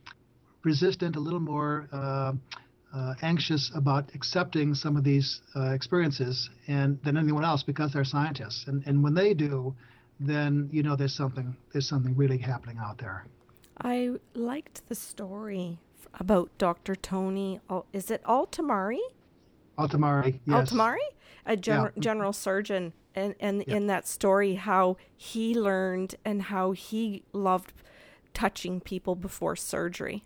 [0.63, 2.33] resistant, a little more uh,
[2.93, 8.03] uh, anxious about accepting some of these uh, experiences and than anyone else because they're
[8.03, 8.65] scientists.
[8.67, 9.75] And and when they do,
[10.19, 13.25] then you know there's something there's something really happening out there.
[13.81, 15.79] I liked the story
[16.19, 16.95] about Dr.
[16.95, 17.59] Tony.
[17.93, 18.99] Is it Altamari?
[19.77, 20.71] Altamari, yes.
[20.71, 20.97] Altamari,
[21.45, 21.99] a gen- yeah.
[21.99, 23.75] general surgeon, and and yeah.
[23.75, 27.73] in that story, how he learned and how he loved
[28.33, 30.23] touching people before surgery.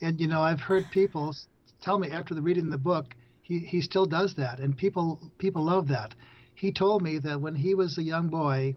[0.00, 1.34] And you know, I've heard people
[1.80, 5.64] tell me after the reading the book, he, he still does that, and people people
[5.64, 6.14] love that.
[6.54, 8.74] He told me that when he was a young boy,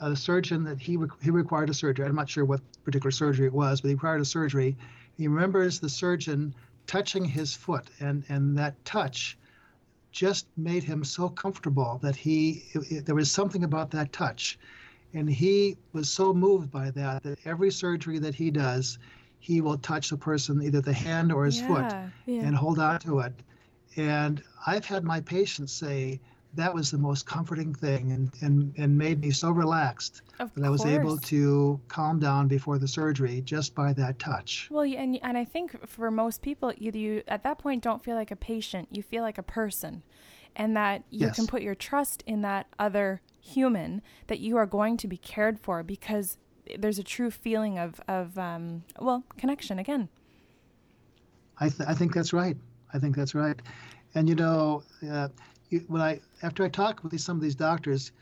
[0.00, 2.06] a surgeon that he he required a surgery.
[2.06, 4.76] I'm not sure what particular surgery it was, but he required a surgery.
[5.18, 6.54] He remembers the surgeon
[6.86, 9.36] touching his foot, and and that touch
[10.12, 14.60] just made him so comfortable that he it, there was something about that touch,
[15.12, 19.00] and he was so moved by that that every surgery that he does,
[19.40, 22.42] he will touch the person either the hand or his yeah, foot yeah.
[22.42, 23.34] and hold on to it.
[23.96, 26.20] And I've had my patients say
[26.54, 30.64] that was the most comforting thing and, and, and made me so relaxed of that
[30.64, 34.68] I was able to calm down before the surgery just by that touch.
[34.70, 38.16] Well, and, and I think for most people, you, you at that point don't feel
[38.16, 40.02] like a patient, you feel like a person.
[40.56, 41.36] And that you yes.
[41.36, 45.60] can put your trust in that other human, that you are going to be cared
[45.60, 46.38] for because
[46.76, 50.08] there's a true feeling of, of um, well, connection again.
[51.58, 52.56] I, th- I think that's right.
[52.92, 53.60] I think that's right.
[54.14, 55.28] And you know, uh,
[55.86, 58.12] when I after I talk with some of these doctors,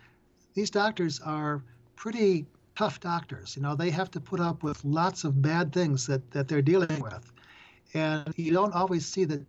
[0.55, 1.63] these doctors are
[1.95, 3.57] pretty tough doctors.
[3.57, 6.63] You know, they have to put up with lots of bad things that, that they're
[6.63, 7.33] dealing with.
[7.95, 9.45] And you don't always see the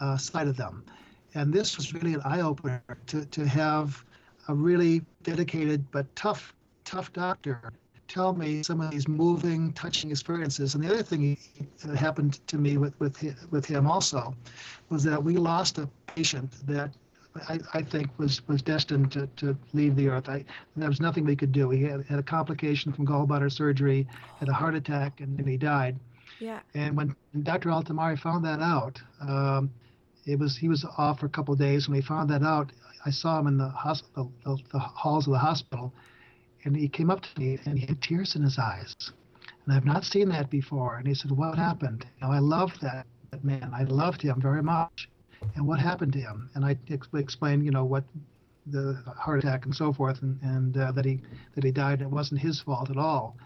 [0.00, 0.84] uh, side of them.
[1.34, 4.04] And this was really an eye opener to, to have
[4.48, 7.72] a really dedicated but tough, tough doctor
[8.08, 10.74] tell me some of these moving, touching experiences.
[10.74, 11.36] And the other thing
[11.84, 14.34] that happened to me with, with, with him also
[14.88, 16.92] was that we lost a patient that
[17.48, 20.28] I, I think was was destined to, to leave the earth.
[20.28, 20.44] I,
[20.76, 21.70] there was nothing we could do.
[21.70, 24.06] He had, had a complication from gallbladder surgery,
[24.38, 25.96] had a heart attack, and, and he died.
[26.38, 26.60] Yeah.
[26.74, 27.70] And when Dr.
[27.70, 29.70] Altamari found that out, um,
[30.26, 31.88] it was he was off for a couple of days.
[31.88, 32.72] When he found that out,
[33.04, 35.92] I saw him in the hospital, the, the halls of the hospital,
[36.64, 38.94] and he came up to me and he had tears in his eyes.
[39.64, 40.96] And I've not seen that before.
[40.96, 42.06] And he said, "What happened?
[42.20, 43.70] You know, I loved that, that man.
[43.72, 45.08] I loved him very much."
[45.54, 46.50] And what happened to him.
[46.54, 48.04] And I ex- explained, you know, what
[48.66, 51.20] the heart attack and so forth, and, and uh, that he
[51.54, 52.02] that he died.
[52.02, 53.36] It wasn't his fault at all.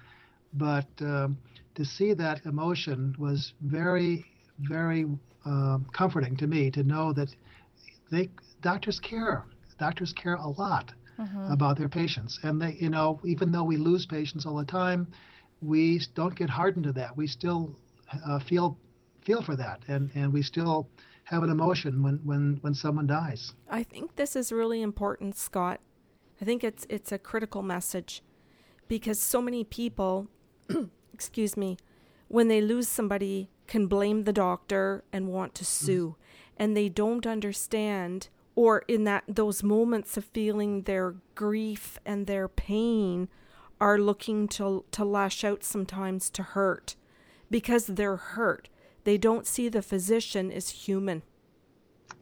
[0.54, 1.38] But um,
[1.74, 4.24] to see that emotion was very,
[4.58, 5.06] very
[5.44, 7.34] uh, comforting to me to know that
[8.10, 8.28] they
[8.62, 9.44] doctors care.
[9.78, 11.52] Doctors care a lot mm-hmm.
[11.52, 15.07] about their patients, and they, you know, even though we lose patients all the time,
[15.62, 17.16] we don't get hardened to that.
[17.16, 17.76] We still
[18.26, 18.76] uh, feel
[19.24, 20.88] feel for that, and and we still
[21.31, 23.53] have an emotion when, when, when someone dies.
[23.70, 25.81] I think this is really important, Scott.
[26.43, 28.22] I think it's it's a critical message
[28.89, 30.26] because so many people,
[31.14, 31.76] excuse me,
[32.28, 36.53] when they lose somebody can blame the doctor and want to sue mm.
[36.57, 42.49] and they don't understand or in that those moments of feeling their grief and their
[42.49, 43.28] pain
[43.81, 46.97] are looking to to lash out sometimes to hurt
[47.51, 48.68] because they're hurt
[49.05, 51.22] they don't see the physician as human.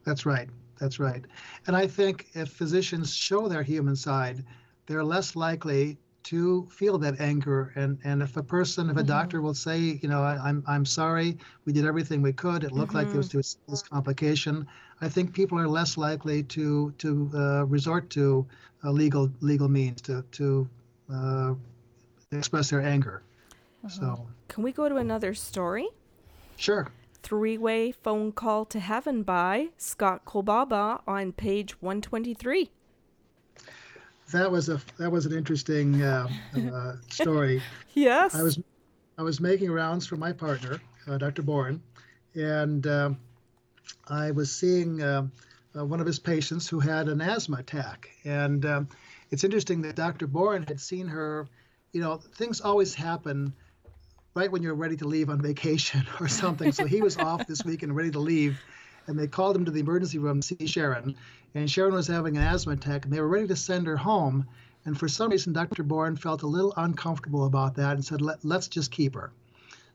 [0.05, 0.49] That's right.
[0.79, 1.25] That's right.
[1.67, 4.45] And I think if physicians show their human side,
[4.87, 7.73] they're less likely to feel that anger.
[7.75, 9.09] And, and if a person, if a mm-hmm.
[9.09, 12.65] doctor will say, you know, I, am I'm, I'm sorry, we did everything we could,
[12.65, 12.99] it looked mm-hmm.
[12.99, 14.67] like there was this, this, complication,
[15.01, 18.47] I think people are less likely to to uh, resort to
[18.85, 20.69] uh, legal legal means to to
[21.13, 21.55] uh,
[22.33, 23.23] express their anger.
[23.85, 23.89] Uh-huh.
[23.89, 25.89] So, can we go to another story?
[26.59, 26.89] Sure.
[27.23, 32.71] Three Way Phone Call to Heaven by Scott Kolbaba on page 123
[34.33, 37.63] that was a that was an interesting uh, uh, story.
[37.95, 38.59] yes, I was
[39.17, 41.43] I was making rounds for my partner, uh, Dr.
[41.43, 41.83] Boren,
[42.35, 43.19] and um,
[44.07, 45.33] I was seeing um,
[45.77, 48.89] uh, one of his patients who had an asthma attack, and um,
[49.31, 50.27] it's interesting that Dr.
[50.27, 51.47] Boren had seen her.
[51.93, 53.55] You know, things always happen
[54.39, 56.73] right when you're ready to leave on vacation or something.
[56.73, 58.59] So he was off this week and ready to leave,
[59.07, 61.17] and they called him to the emergency room to see Sharon
[61.55, 64.47] and Sharon was having an asthma attack, and they were ready to send her home.
[64.85, 65.83] And for some reason, Dr.
[65.83, 69.33] Boren felt a little uncomfortable about that and said, Let, us just keep her.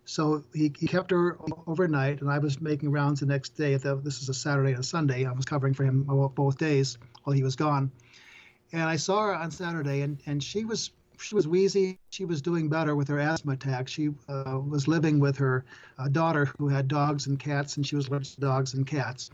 [0.06, 3.76] So he, he kept her overnight, and I was making rounds the next day.
[3.78, 5.26] The, this is a Saturday and a Sunday.
[5.26, 7.92] I was covering for him both days while he was gone.
[8.74, 12.00] And I saw her on Saturday, and, and she was she was wheezy.
[12.10, 13.88] She was doing better with her asthma attack.
[13.88, 15.66] She uh, was living with her
[15.98, 19.32] uh, daughter who had dogs and cats, and she was allergic to dogs and cats.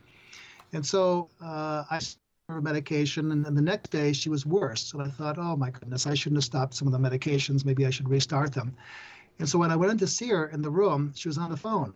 [0.74, 2.00] And so uh, I
[2.50, 4.94] her medication, and then the next day she was worse.
[4.94, 7.64] And I thought, oh my goodness, I shouldn't have stopped some of the medications.
[7.64, 8.76] Maybe I should restart them.
[9.38, 11.52] And so when I went in to see her in the room, she was on
[11.52, 11.94] the phone.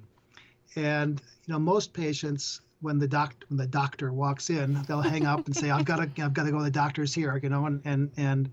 [0.75, 5.25] And you know, most patients, when the doctor when the doctor walks in, they'll hang
[5.25, 6.61] up and say, "I've got to I've got to go.
[6.61, 8.49] The doctor's here," you know, and and and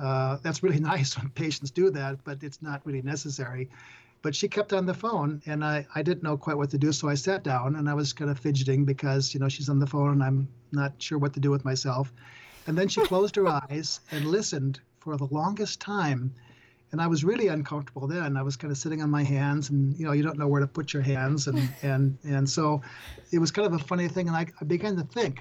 [0.00, 3.68] uh, that's really nice when patients do that, but it's not really necessary.
[4.22, 6.92] But she kept on the phone, and I, I didn't know quite what to do.
[6.92, 9.78] So I sat down and I was kind of fidgeting because, you know, she's on
[9.78, 12.12] the phone and I'm not sure what to do with myself.
[12.66, 16.34] And then she closed her eyes and listened for the longest time.
[16.92, 18.36] And I was really uncomfortable then.
[18.36, 20.60] I was kind of sitting on my hands, and you know, you don't know where
[20.60, 22.82] to put your hands, and and and so
[23.30, 24.26] it was kind of a funny thing.
[24.26, 25.40] And I, I began to think,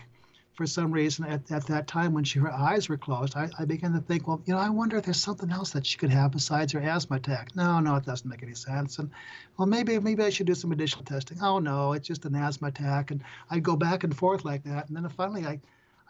[0.60, 3.64] for some reason at, at that time when she, her eyes were closed, I, I
[3.64, 6.10] began to think, well, you know, I wonder if there's something else that she could
[6.10, 7.56] have besides her asthma attack.
[7.56, 9.00] No, no, it doesn't make any sense.
[9.00, 9.10] And
[9.56, 11.38] well, maybe maybe I should do some additional testing.
[11.42, 13.12] Oh no, it's just an asthma attack.
[13.12, 14.90] And I'd go back and forth like that.
[14.90, 15.62] And then finally, I,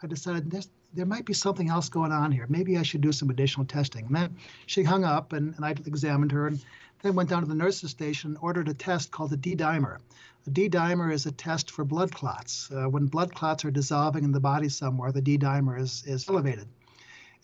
[0.02, 2.46] I decided there's, there might be something else going on here.
[2.48, 4.06] Maybe I should do some additional testing.
[4.06, 4.36] And then
[4.66, 6.64] she hung up, and, and I examined her, and
[7.02, 9.98] then went down to the nurse's station and ordered a test called the D dimer.
[10.46, 12.70] A D dimer is a test for blood clots.
[12.70, 16.28] Uh, when blood clots are dissolving in the body somewhere, the D dimer is, is
[16.28, 16.66] elevated.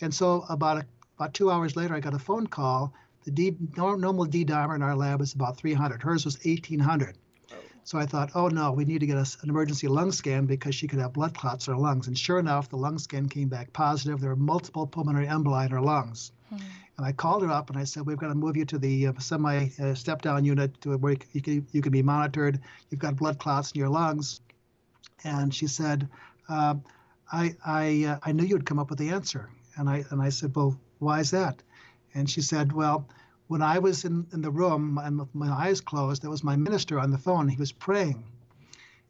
[0.01, 0.87] And so about a,
[1.17, 2.93] about two hours later, I got a phone call.
[3.25, 6.03] The D, normal D dimer in our lab is about 300.
[6.03, 7.17] Hers was 1800.
[7.87, 10.75] So I thought, oh no, we need to get a, an emergency lung scan because
[10.75, 12.09] she could have blood clots in her lungs.
[12.09, 14.21] And sure enough, the lung scan came back positive.
[14.21, 16.33] There were multiple pulmonary emboli in her lungs.
[16.49, 16.57] Hmm.
[16.97, 19.07] And I called her up and I said, We've got to move you to the
[19.07, 22.59] uh, semi uh, step down unit to where you can, you can be monitored.
[22.91, 24.41] You've got blood clots in your lungs.
[25.23, 26.09] And she said,
[26.49, 26.75] uh,
[27.31, 29.49] I, I, uh, I knew you'd come up with the answer.
[29.77, 31.63] And I, and I said, Well, why is that?
[32.15, 33.07] And she said, Well,
[33.49, 36.57] when I was in, in the room and with my eyes closed, there was my
[36.57, 37.49] minister on the phone.
[37.49, 38.25] He was praying.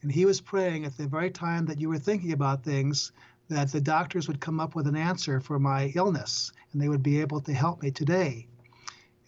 [0.03, 3.13] And he was praying at the very time that you were thinking about things
[3.49, 7.03] that the doctors would come up with an answer for my illness and they would
[7.03, 8.47] be able to help me today.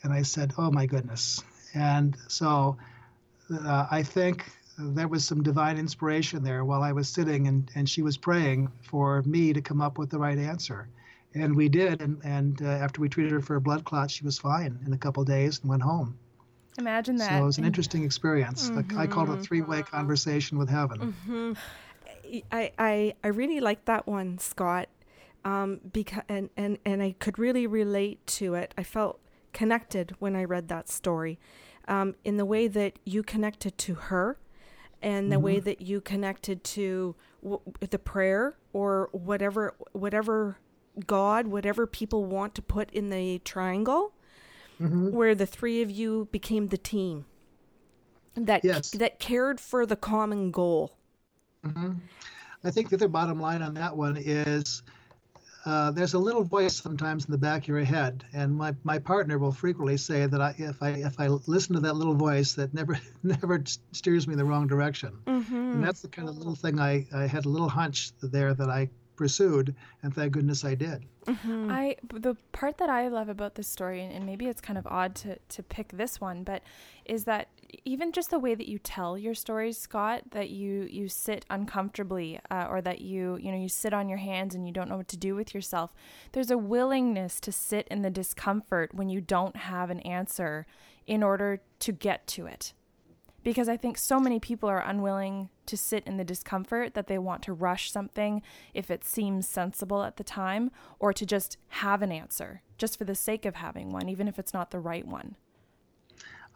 [0.02, 1.42] And I said, Oh my goodness.
[1.74, 2.76] And so
[3.50, 7.88] uh, I think there was some divine inspiration there while I was sitting and, and
[7.88, 10.88] she was praying for me to come up with the right answer.
[11.35, 12.01] And we did.
[12.01, 14.93] And, and uh, after we treated her for a blood clot, she was fine in
[14.93, 16.18] a couple days and went home.
[16.79, 17.31] Imagine that.
[17.31, 18.70] So it was an interesting experience.
[18.70, 18.99] Mm-hmm.
[18.99, 21.14] I called it a three way conversation with heaven.
[21.29, 21.53] Mm-hmm.
[22.53, 24.89] I, I, I really like that one, Scott,
[25.45, 28.74] um, because and, and, and I could really relate to it.
[28.79, 29.20] I felt
[29.53, 31.39] connected when I read that story
[31.89, 34.39] um, in the way that you connected to her
[35.03, 35.45] and the mm-hmm.
[35.45, 40.59] way that you connected to w- the prayer or whatever whatever
[41.07, 44.12] God, whatever people want to put in the triangle,
[44.80, 45.11] mm-hmm.
[45.11, 47.26] where the three of you became the team
[48.34, 48.90] that yes.
[48.92, 50.96] that cared for the common goal.
[51.64, 51.92] Mm-hmm.
[52.64, 54.82] I think the other bottom line on that one is
[55.64, 58.99] uh, there's a little voice sometimes in the back of your head, and my, my
[58.99, 62.55] partner will frequently say that I, if I if I listen to that little voice,
[62.55, 65.18] that never never steers me in the wrong direction.
[65.26, 65.55] Mm-hmm.
[65.55, 68.68] And that's the kind of little thing I, I had a little hunch there that
[68.68, 68.88] I
[69.18, 71.04] pursued, and thank goodness I did.
[71.26, 71.70] Mm-hmm.
[71.70, 74.86] I the part that I love about this story, and, and maybe it's kind of
[74.86, 76.62] odd to to pick this one, but
[77.04, 77.48] is that
[77.84, 82.40] even just the way that you tell your stories, Scott, that you you sit uncomfortably,
[82.50, 84.96] uh, or that you you know you sit on your hands and you don't know
[84.96, 85.92] what to do with yourself.
[86.32, 90.66] There's a willingness to sit in the discomfort when you don't have an answer
[91.06, 92.72] in order to get to it.
[93.45, 97.18] Because I think so many people are unwilling to sit in the discomfort that they
[97.18, 98.43] want to rush something
[98.74, 103.05] if it seems sensible at the time, or to just have an answer just for
[103.05, 105.36] the sake of having one, even if it's not the right one.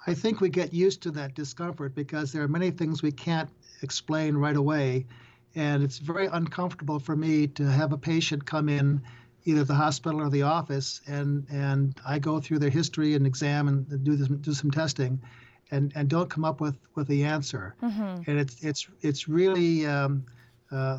[0.07, 3.51] I think we get used to that discomfort because there are many things we can't
[3.83, 5.07] explain right away.
[5.55, 9.03] And it's very uncomfortable for me to have a patient come in,
[9.45, 13.69] either the hospital or the office, and, and I go through their history and exam
[13.69, 15.21] and do, this, do some testing.
[15.73, 17.75] And, and don't come up with, with the answer.
[17.83, 18.31] Mm-hmm.
[18.31, 20.25] And it's, it's, it's really um,
[20.71, 20.99] uh,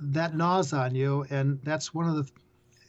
[0.00, 1.26] that gnaws on you.
[1.30, 2.32] And that's one of the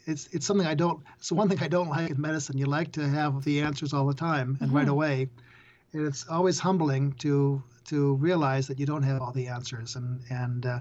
[0.07, 1.03] it's it's something I don't.
[1.17, 2.57] It's one thing I don't like in medicine.
[2.57, 4.77] You like to have the answers all the time and mm-hmm.
[4.77, 5.29] right away,
[5.93, 10.19] and it's always humbling to to realize that you don't have all the answers and
[10.29, 10.79] and uh,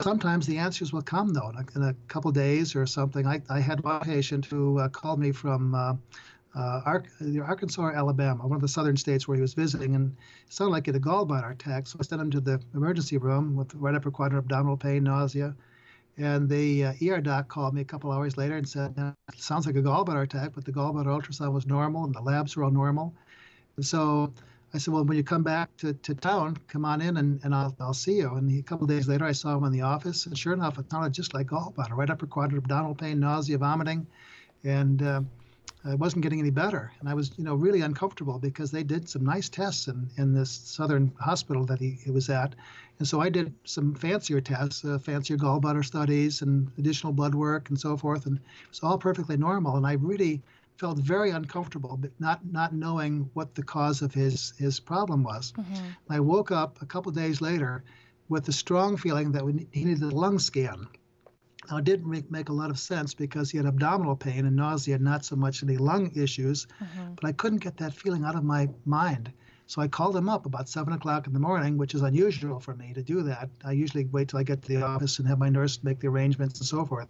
[0.00, 3.26] sometimes the answers will come though in a, couple days or something.
[3.26, 5.94] I, I had one patient who uh, called me from uh,
[6.56, 10.52] uh, Arkansas or Alabama, one of the southern states where he was visiting, and it
[10.52, 11.86] sounded like he had a gallbladder attack.
[11.86, 15.54] So I sent him to the emergency room with right upper quadrant abdominal pain, nausea.
[16.18, 18.96] And the uh, ER doc called me a couple hours later and said,
[19.36, 22.64] sounds like a gallbladder attack, but the gallbladder ultrasound was normal and the labs were
[22.64, 23.14] all normal."
[23.76, 24.32] And so
[24.72, 27.54] I said, well, when you come back to, to town, come on in and, and
[27.54, 28.34] I'll, I'll see you.
[28.34, 30.78] And he, a couple days later, I saw him in the office, and sure enough,
[30.78, 34.06] it sounded just like gallbladder, right upper quadrant, abdominal pain, nausea, vomiting,
[34.64, 35.20] and uh,
[35.86, 36.92] I wasn't getting any better.
[37.00, 40.32] And I was, you know, really uncomfortable because they did some nice tests in, in
[40.32, 42.54] this southern hospital that he, he was at.
[42.98, 47.68] And so I did some fancier tests, uh, fancier gallbladder studies and additional blood work
[47.68, 49.76] and so forth, and it was all perfectly normal.
[49.76, 50.42] And I really
[50.78, 55.52] felt very uncomfortable, but not not knowing what the cause of his his problem was.
[55.52, 55.86] Mm-hmm.
[56.10, 57.84] I woke up a couple days later
[58.28, 60.88] with a strong feeling that he needed a lung scan.
[61.70, 64.56] Now, it didn't make, make a lot of sense because he had abdominal pain and
[64.56, 67.14] nausea, not so much any lung issues, mm-hmm.
[67.14, 69.32] but I couldn't get that feeling out of my mind.
[69.66, 72.76] So I called him up about seven o'clock in the morning, which is unusual for
[72.76, 73.50] me to do that.
[73.64, 76.06] I usually wait till I get to the office and have my nurse make the
[76.06, 77.08] arrangements and so forth.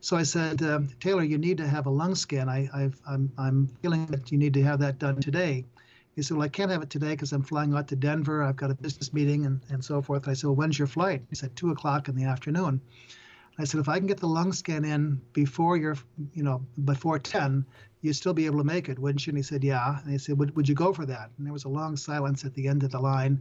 [0.00, 2.48] So I said, um, Taylor, you need to have a lung scan.
[2.48, 5.64] I, I've, I'm, I'm feeling that you need to have that done today.
[6.14, 8.42] He said, Well, I can't have it today because I'm flying out to Denver.
[8.42, 10.28] I've got a business meeting and, and so forth.
[10.28, 11.22] I said, Well, when's your flight?
[11.28, 12.80] He said, 2 o'clock in the afternoon.
[13.58, 15.96] I said, If I can get the lung scan in before your,
[16.32, 17.64] you know, before 10,
[18.00, 19.30] you'd still be able to make it, wouldn't you?
[19.30, 19.98] And he said, Yeah.
[20.02, 21.30] And he said, Would, would you go for that?
[21.38, 23.40] And there was a long silence at the end of the line.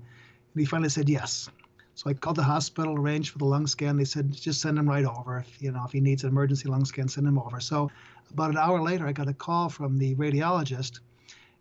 [0.53, 1.49] And he finally said, Yes.
[1.95, 3.97] So I called the hospital, arranged for the lung scan.
[3.97, 5.39] They said just send him right over.
[5.39, 7.59] If you know if he needs an emergency lung scan, send him over.
[7.59, 7.91] So
[8.32, 10.99] about an hour later, I got a call from the radiologist.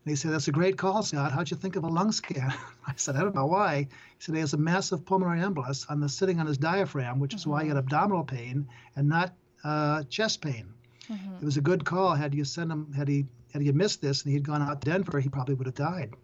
[0.04, 1.32] And he said, That's a great call, Scott.
[1.32, 2.52] How'd you think of a lung scan?
[2.86, 3.76] I said, I don't know why.
[3.78, 3.88] He
[4.18, 7.42] said, He has a massive pulmonary embolus on the sitting on his diaphragm, which is
[7.42, 7.50] mm-hmm.
[7.50, 9.34] why he had abdominal pain and not
[9.64, 10.72] uh, chest pain.
[11.08, 11.36] Mm-hmm.
[11.36, 12.14] It was a good call.
[12.14, 14.90] Had you sent him, had he had he missed this and he'd gone out to
[14.90, 16.14] Denver, he probably would have died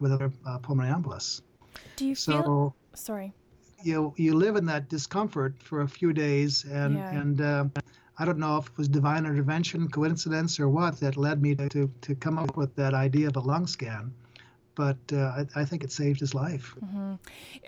[0.00, 1.42] with a uh, pulmonary embolus.
[1.96, 2.76] Do you so, feel?
[2.94, 3.32] Sorry
[3.82, 7.10] you you live in that discomfort for a few days, and yeah.
[7.10, 7.64] and uh,
[8.18, 11.90] I don't know if it was divine intervention, coincidence, or what that led me to
[12.00, 14.12] to come up with that idea of a lung scan.
[14.74, 16.74] But uh, I, I, think it saved his life.
[16.84, 17.14] Mm-hmm.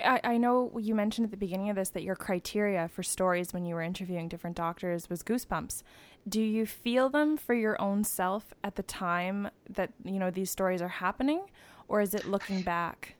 [0.05, 3.55] I, I know you mentioned at the beginning of this that your criteria for stories
[3.55, 5.82] when you were interviewing different doctors was goosebumps.
[6.28, 10.51] Do you feel them for your own self at the time that you know these
[10.51, 11.40] stories are happening,
[11.88, 13.14] or is it looking back?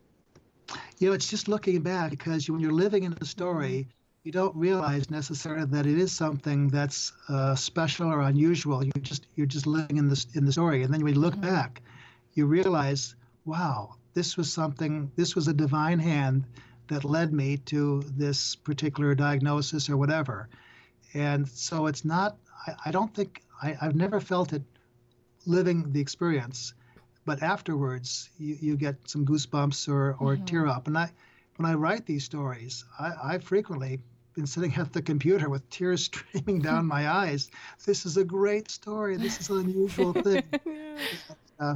[0.99, 3.89] you know, it's just looking back because when you're living in the story.
[4.29, 8.85] You don't realize necessarily that it is something that's uh, special or unusual.
[8.85, 11.33] You just you're just living in this in the story, and then when you look
[11.33, 11.55] mm-hmm.
[11.55, 11.81] back,
[12.35, 13.15] you realize,
[13.47, 15.11] wow, this was something.
[15.17, 16.45] This was a divine hand
[16.89, 20.51] that led me to this particular diagnosis or whatever.
[21.15, 22.37] And so it's not.
[22.67, 24.63] I, I don't think I, I've never felt it
[25.47, 26.75] living the experience
[27.25, 30.45] but afterwards you, you get some goosebumps or, or mm-hmm.
[30.47, 30.87] tear up.
[30.87, 31.11] And I,
[31.57, 34.01] when I write these stories, I, I frequently
[34.39, 37.51] been sitting at the computer with tears streaming down my eyes.
[37.85, 39.17] This is a great story.
[39.17, 40.45] This is an unusual thing.
[41.59, 41.75] uh,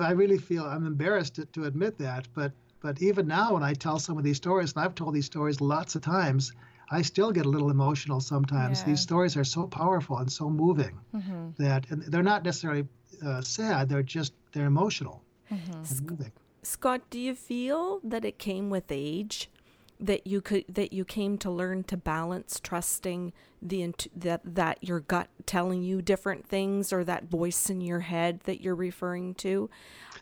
[0.00, 3.72] I really feel I'm embarrassed to, to admit that, but but even now when I
[3.74, 6.52] tell some of these stories, and I've told these stories lots of times,
[6.90, 8.80] I still get a little emotional sometimes.
[8.80, 8.86] Yeah.
[8.90, 11.48] These stories are so powerful and so moving mm-hmm.
[11.58, 12.86] that and they're not necessarily
[13.24, 13.88] uh, sad.
[13.88, 15.22] They're just they're emotional.
[15.50, 16.22] Mm-hmm.
[16.62, 19.50] Scott, do you feel that it came with age?
[19.98, 23.32] That you could that you came to learn to balance trusting
[23.62, 28.40] the that that your gut telling you different things or that voice in your head
[28.44, 29.70] that you're referring to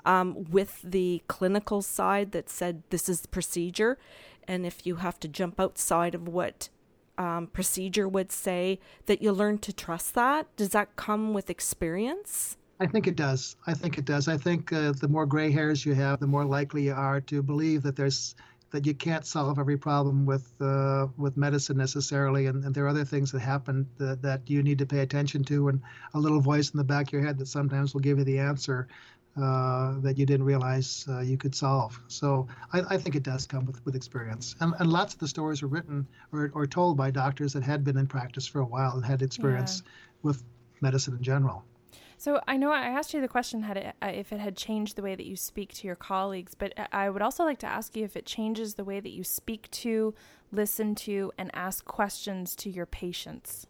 [0.05, 3.99] um, with the clinical side that said this is procedure
[4.47, 6.69] and if you have to jump outside of what
[7.17, 12.57] um, procedure would say that you learn to trust that does that come with experience
[12.81, 13.55] I think it does.
[13.69, 14.27] I think it does.
[14.27, 17.41] I think uh, the more gray hairs you have, the more likely you are to
[17.41, 18.35] believe that there's
[18.75, 22.89] that you can't solve every problem with uh, with medicine necessarily, and, and, there are
[22.89, 25.81] other things that happen that, that you need to pay attention to, and
[26.15, 28.41] a little voice in the back of your head that sometimes will give you the
[28.41, 28.89] answer
[29.41, 32.01] uh, that you didn't realize uh, you could solve.
[32.09, 35.29] So I, I, think it does come with, with experience, and, and lots of the
[35.29, 38.67] stories are written or, or told by doctors that had been in practice for a
[38.67, 39.91] while and had experience yeah.
[40.25, 40.43] with
[40.81, 41.65] medicine in general.
[42.17, 44.97] So I know I asked you the question had it, uh, if it had changed
[44.97, 47.97] the way that you speak to your colleagues, but I would also like to ask
[47.97, 50.15] you if it changes the way that you speak to,
[50.53, 53.67] listen to, and ask questions to your patients.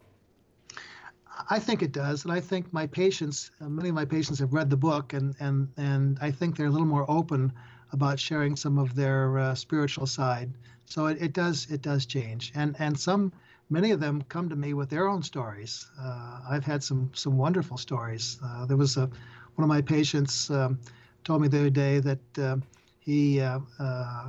[1.51, 4.53] I think it does, and I think my patients, uh, many of my patients have
[4.53, 7.53] read the book, and and and I think they're a little more open
[7.93, 10.53] about sharing some of their uh, spiritual side.
[10.85, 13.33] So it, it does it does change, and and some
[13.75, 15.89] many of them come to me with their own stories.
[16.01, 18.39] Uh, I've had some some wonderful stories.
[18.43, 19.11] Uh, there was a
[19.57, 20.79] one of my patients um,
[21.25, 22.57] told me the other day that uh,
[23.01, 24.29] he uh, uh,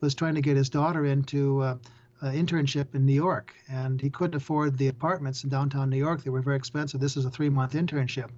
[0.00, 1.76] was trying to get his daughter into uh,
[2.22, 6.24] an internship in New York, and he couldn't afford the apartments in downtown New York.
[6.24, 6.98] They were very expensive.
[6.98, 8.30] This is a three month internship,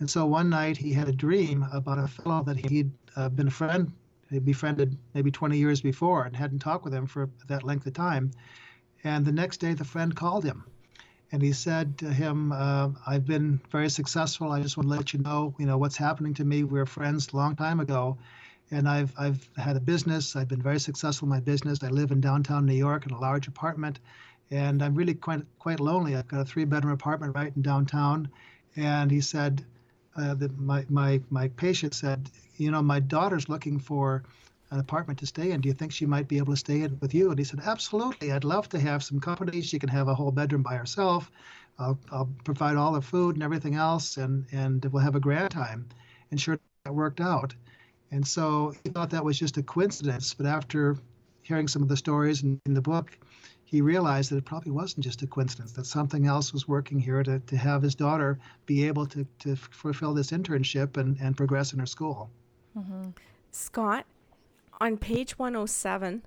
[0.00, 2.90] and so one night he had a dream about a fellow that he'd
[3.36, 3.92] been a friend.
[4.28, 7.94] He befriended maybe 20 years before and hadn't talked with him for that length of
[7.94, 8.30] time
[9.04, 10.64] and the next day, the friend called him,
[11.32, 14.50] and he said to him, uh, "I've been very successful.
[14.50, 16.64] I just want to let you know, you know, what's happening to me.
[16.64, 18.18] We were friends a long time ago,
[18.70, 20.36] and I've I've had a business.
[20.36, 21.82] I've been very successful in my business.
[21.82, 24.00] I live in downtown New York in a large apartment,
[24.50, 26.16] and I'm really quite quite lonely.
[26.16, 28.28] I've got a three-bedroom apartment right in downtown."
[28.76, 29.64] And he said,
[30.16, 34.24] uh, the, my my my patient said, "You know, my daughter's looking for."
[34.70, 35.60] An apartment to stay in.
[35.60, 37.30] Do you think she might be able to stay in with you?
[37.30, 38.32] And he said, Absolutely.
[38.32, 39.62] I'd love to have some company.
[39.62, 41.30] She can have a whole bedroom by herself.
[41.78, 45.50] I'll, I'll provide all the food and everything else, and, and we'll have a grand
[45.50, 45.88] time.
[46.30, 47.54] And sure, that worked out.
[48.10, 50.34] And so he thought that was just a coincidence.
[50.34, 50.96] But after
[51.42, 53.16] hearing some of the stories in, in the book,
[53.64, 57.22] he realized that it probably wasn't just a coincidence, that something else was working here
[57.22, 61.74] to, to have his daughter be able to, to fulfill this internship and, and progress
[61.74, 62.30] in her school.
[62.76, 63.10] Mm-hmm.
[63.52, 64.06] Scott,
[64.80, 66.22] on page 107.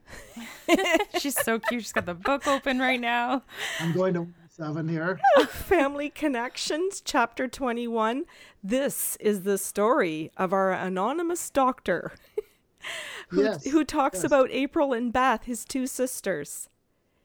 [1.19, 1.83] She's so cute.
[1.83, 3.43] She's got the book open right now.
[3.79, 5.19] I'm going to seven here.
[5.47, 8.25] Family Connections, chapter 21.
[8.63, 12.11] This is the story of our anonymous doctor
[13.29, 14.23] who, yes, who talks yes.
[14.25, 16.69] about April and Beth, his two sisters.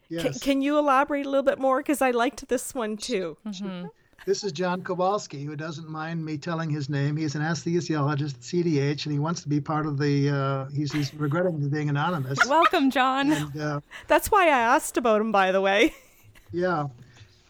[0.08, 0.34] Yes.
[0.34, 1.80] C- can you elaborate a little bit more?
[1.80, 3.36] Because I liked this one too.
[3.46, 3.86] Mm-hmm.
[4.24, 7.16] This is John Kowalski, who doesn't mind me telling his name.
[7.16, 10.30] He's an anesthesiologist at CDH, and he wants to be part of the.
[10.30, 12.38] Uh, he's, he's regretting being anonymous.
[12.48, 13.32] Welcome, John.
[13.32, 15.94] And, uh, That's why I asked about him, by the way.
[16.52, 16.86] yeah,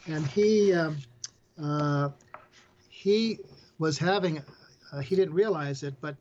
[0.07, 0.99] and he um,
[1.63, 2.11] uh,
[2.89, 3.39] he
[3.79, 4.43] was having.
[4.93, 6.17] Uh, he didn't realize it, but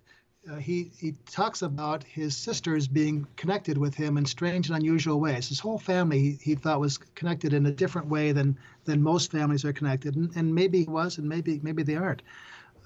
[0.50, 5.20] uh, he he talks about his sisters being connected with him in strange and unusual
[5.20, 5.50] ways.
[5.50, 9.32] His whole family he, he thought was connected in a different way than than most
[9.32, 12.22] families are connected, and, and maybe he was, and maybe maybe they aren't.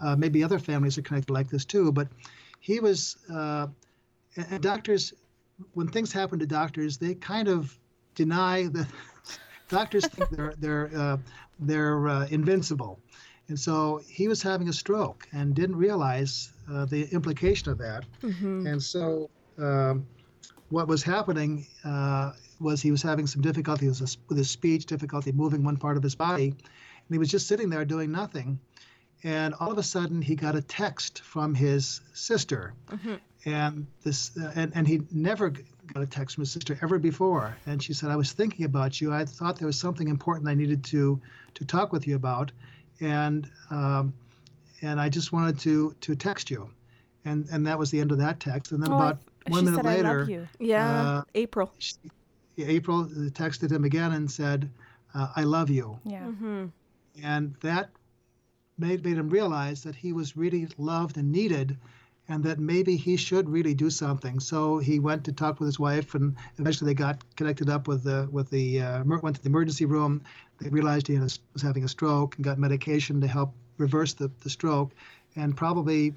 [0.02, 1.92] Uh, maybe other families are connected like this too.
[1.92, 2.08] But
[2.62, 3.68] he was, uh,
[4.36, 5.14] and doctors,
[5.74, 7.78] when things happen to doctors, they kind of
[8.16, 8.88] deny that
[9.70, 11.18] doctors think they're they're uh,
[11.60, 13.00] they're uh, invincible
[13.50, 18.06] and so he was having a stroke and didn't realize uh, the implication of that.
[18.22, 18.68] Mm-hmm.
[18.68, 20.06] And so um,
[20.70, 25.64] what was happening uh, was he was having some difficulty with his, speech, difficulty moving
[25.64, 26.48] one part of his body.
[26.48, 28.60] And he was just sitting there doing nothing.
[29.24, 32.74] And all of a sudden, he got a text from his sister.
[32.90, 33.16] Mm-hmm.
[33.46, 37.56] And this, uh, and, and he never got a text from his sister ever before.
[37.66, 39.14] And she said, "I was thinking about you.
[39.14, 41.22] I thought there was something important I needed to
[41.56, 42.52] to talk with you about."
[43.00, 44.14] and um,
[44.82, 46.70] and I just wanted to to text you,
[47.26, 48.72] and and that was the end of that text.
[48.72, 51.96] And then oh, about one minute later, yeah, uh, April, she,
[52.64, 54.70] April texted him again and said,
[55.14, 56.66] uh, "I love you." Yeah, mm-hmm.
[57.24, 57.90] and that
[58.78, 61.78] made made him realize that he was really loved and needed.
[62.32, 64.40] And that maybe he should really do something.
[64.40, 68.04] So he went to talk with his wife, and eventually they got connected up with
[68.04, 70.22] the with the uh, went to the emergency room.
[70.62, 74.50] They realized he was having a stroke and got medication to help reverse the, the
[74.52, 74.92] stroke.
[75.36, 76.14] And probably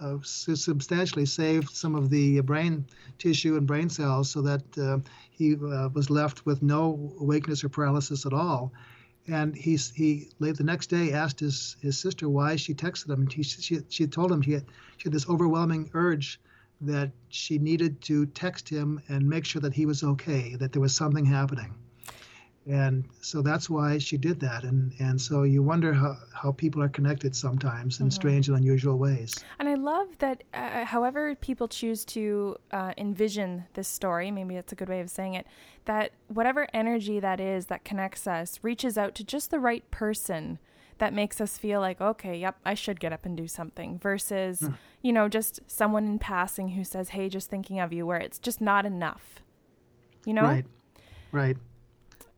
[0.00, 2.86] uh, substantially saved some of the brain
[3.18, 4.98] tissue and brain cells so that uh,
[5.30, 8.72] he uh, was left with no weakness or paralysis at all.
[9.26, 13.20] And he, he late the next day asked his, his sister why she texted him.
[13.20, 14.64] And he, she, she told him she had,
[14.96, 16.40] she had this overwhelming urge
[16.80, 20.80] that she needed to text him and make sure that he was okay, that there
[20.80, 21.74] was something happening
[22.70, 24.62] and so that's why she did that.
[24.64, 28.12] And and so you wonder how, how people are connected sometimes in mm-hmm.
[28.12, 29.44] strange and unusual ways.
[29.58, 34.72] And i love that uh, however people choose to uh, envision this story maybe that's
[34.72, 35.46] a good way of saying it
[35.86, 40.58] that whatever energy that is that connects us reaches out to just the right person
[40.98, 44.60] that makes us feel like okay yep i should get up and do something versus
[44.60, 44.76] mm.
[45.02, 48.38] you know just someone in passing who says hey just thinking of you where it's
[48.38, 49.40] just not enough.
[50.26, 50.42] You know?
[50.42, 50.66] Right.
[51.32, 51.56] Right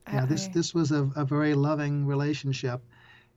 [0.07, 2.81] yeah, this this was a, a very loving relationship,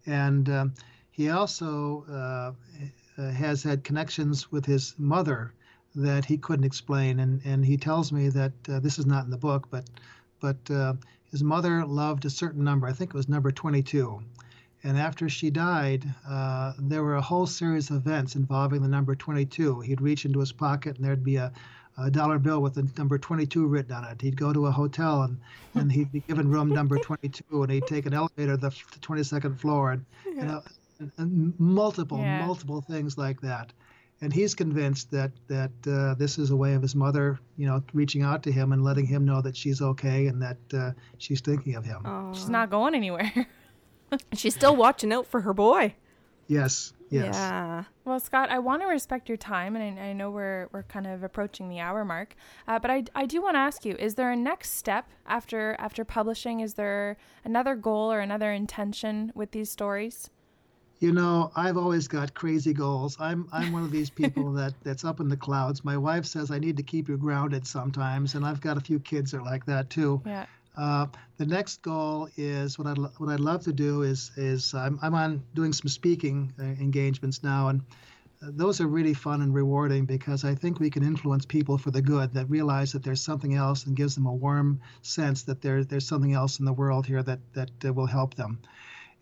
[0.06, 0.74] and um,
[1.12, 5.54] he also uh, uh, has had connections with his mother
[5.96, 9.32] that he couldn't explain, and and he tells me that uh, this is not in
[9.32, 9.86] the book, but
[10.42, 10.94] but uh,
[11.32, 12.88] his mother loved a certain number.
[12.88, 14.22] I think it was number 22.
[14.84, 19.16] And after she died, uh, there were a whole series of events involving the number
[19.16, 19.80] 22.
[19.80, 21.52] He'd reach into his pocket and there'd be a,
[21.98, 24.22] a dollar bill with the number 22 written on it.
[24.22, 25.40] He'd go to a hotel and,
[25.76, 29.60] and he'd be given room number 22, and he'd take an elevator to the 22nd
[29.60, 30.34] floor, and, yeah.
[30.34, 30.64] you know,
[31.00, 32.46] and, and multiple, yeah.
[32.46, 33.72] multiple things like that.
[34.22, 37.84] And he's convinced that that uh, this is a way of his mother, you know,
[37.94, 41.42] reaching out to him and letting him know that she's okay and that uh, she's
[41.42, 42.02] thinking of him.
[42.04, 42.34] Aww.
[42.34, 43.48] She's not going anywhere.
[44.34, 45.96] she's still watching out for her boy.
[46.48, 46.94] Yes.
[47.10, 47.36] Yes.
[47.36, 47.84] Yeah.
[48.04, 51.08] Well, Scott, I want to respect your time, and I, I know we're we're kind
[51.08, 52.36] of approaching the hour mark,
[52.68, 55.76] uh, but I, I do want to ask you: Is there a next step after
[55.80, 56.62] after publishing?
[56.62, 60.30] Is there another goal or another intention with these stories?
[61.00, 63.18] You know, I've always got crazy goals.
[63.20, 65.84] I'm I'm one of these people that that's up in the clouds.
[65.86, 69.00] My wife says I need to keep you grounded sometimes, and I've got a few
[69.00, 70.22] kids that are like that too.
[70.26, 70.46] Yeah.
[70.78, 71.08] Uh,
[71.38, 75.14] the next goal is what I'd what I'd love to do is is I'm I'm
[75.14, 77.82] on doing some speaking uh, engagements now, and
[78.42, 81.92] uh, those are really fun and rewarding because I think we can influence people for
[81.92, 85.62] the good that realize that there's something else and gives them a warm sense that
[85.62, 88.60] there there's something else in the world here that that uh, will help them,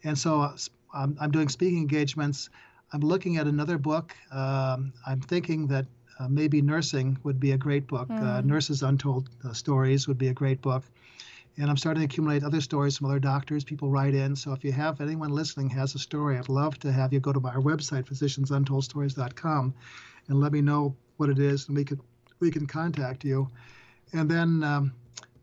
[0.04, 0.56] and so uh,
[0.94, 2.50] I'm, I'm doing speaking engagements.
[2.92, 4.16] I'm looking at another book.
[4.32, 5.88] Um, I'm thinking that
[6.20, 8.08] uh, maybe nursing would be a great book.
[8.10, 8.22] Mm.
[8.22, 10.84] Uh, Nurses Untold uh, Stories would be a great book
[11.58, 13.64] and I'm starting to accumulate other stories from other doctors.
[13.64, 14.36] People write in.
[14.36, 17.32] So if you have anyone listening has a story, I'd love to have you go
[17.32, 19.74] to our website, physiciansuntoldstories.com,
[20.28, 22.00] and let me know what it is, and we could
[22.40, 23.48] we can contact you.
[24.14, 24.94] And then um,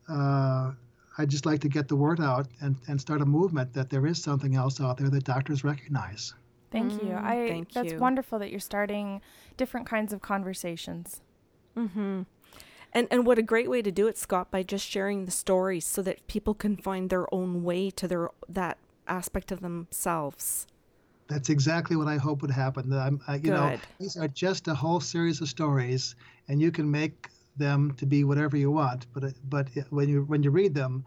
[0.09, 0.73] uh,
[1.19, 4.07] I'd just like to get the word out and, and start a movement that there
[4.07, 6.35] is something else out there that doctors recognize.
[6.71, 7.11] Thank you.
[7.11, 7.99] Mm, I thank that's you.
[7.99, 9.21] wonderful that you're starting
[9.57, 11.21] different kinds of conversations.
[11.77, 12.23] Mm-hmm.
[12.93, 15.87] And and what a great way to do it, Scott, by just sharing the stories
[15.87, 20.67] so that people can find their own way to their that aspect of themselves.
[21.29, 22.93] That's exactly what I hope would happen.
[22.93, 23.51] I'm, I, you Good.
[23.53, 26.17] know, these are just a whole series of stories,
[26.49, 29.07] and you can make them to be whatever you want.
[29.13, 31.05] But but when you when you read them,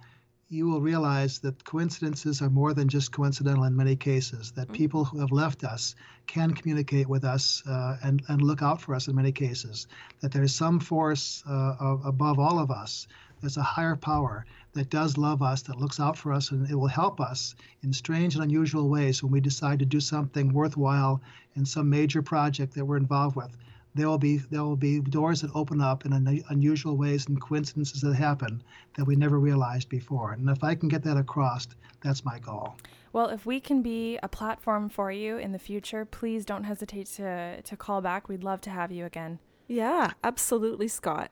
[0.50, 4.76] you will realize that coincidences are more than just coincidental in many cases, that mm-hmm.
[4.76, 5.96] people who have left us
[6.28, 9.88] can communicate with us uh, and, and look out for us in many cases,
[10.22, 13.08] that there's some force uh, above all of us,
[13.42, 16.76] there's a higher power that does love us, that looks out for us, and it
[16.76, 21.22] will help us in strange and unusual ways when we decide to do something worthwhile
[21.56, 23.56] in some major project that we're involved with
[23.96, 27.40] there will be there will be doors that open up in un- unusual ways and
[27.42, 28.64] coincidences that happen
[28.98, 30.34] that we never realized before.
[30.34, 31.68] And if I can get that across,
[32.02, 32.76] that's my goal.
[33.12, 37.08] Well, if we can be a platform for you in the future, please don't hesitate
[37.18, 38.28] to to call back.
[38.28, 39.40] We'd love to have you again.
[39.68, 41.32] Yeah, absolutely, Scott.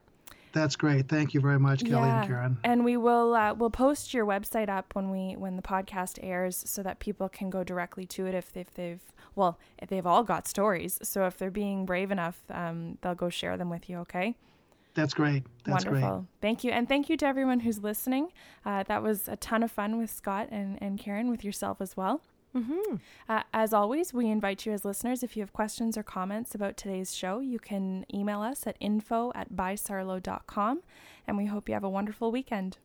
[0.52, 1.08] That's great.
[1.08, 2.20] Thank you very much, Kelly yeah.
[2.20, 2.58] and Karen.
[2.64, 6.62] And we will uh, we'll post your website up when we when the podcast airs,
[6.66, 9.02] so that people can go directly to it if, if they've
[9.34, 10.98] well if they've all got stories.
[11.02, 13.98] So if they're being brave enough, um, they'll go share them with you.
[13.98, 14.36] Okay.
[14.94, 15.44] That's great.
[15.64, 16.18] That's Wonderful.
[16.18, 16.28] Great.
[16.42, 16.70] Thank you.
[16.70, 18.28] And thank you to everyone who's listening.
[18.64, 21.96] Uh, that was a ton of fun with Scott and, and Karen, with yourself as
[21.96, 22.20] well.
[22.56, 22.96] Mm-hmm.
[23.28, 26.76] Uh, as always, we invite you as listeners, if you have questions or comments about
[26.76, 30.82] today's show, you can email us at info at bysarlo.com.
[31.26, 32.78] And we hope you have a wonderful weekend.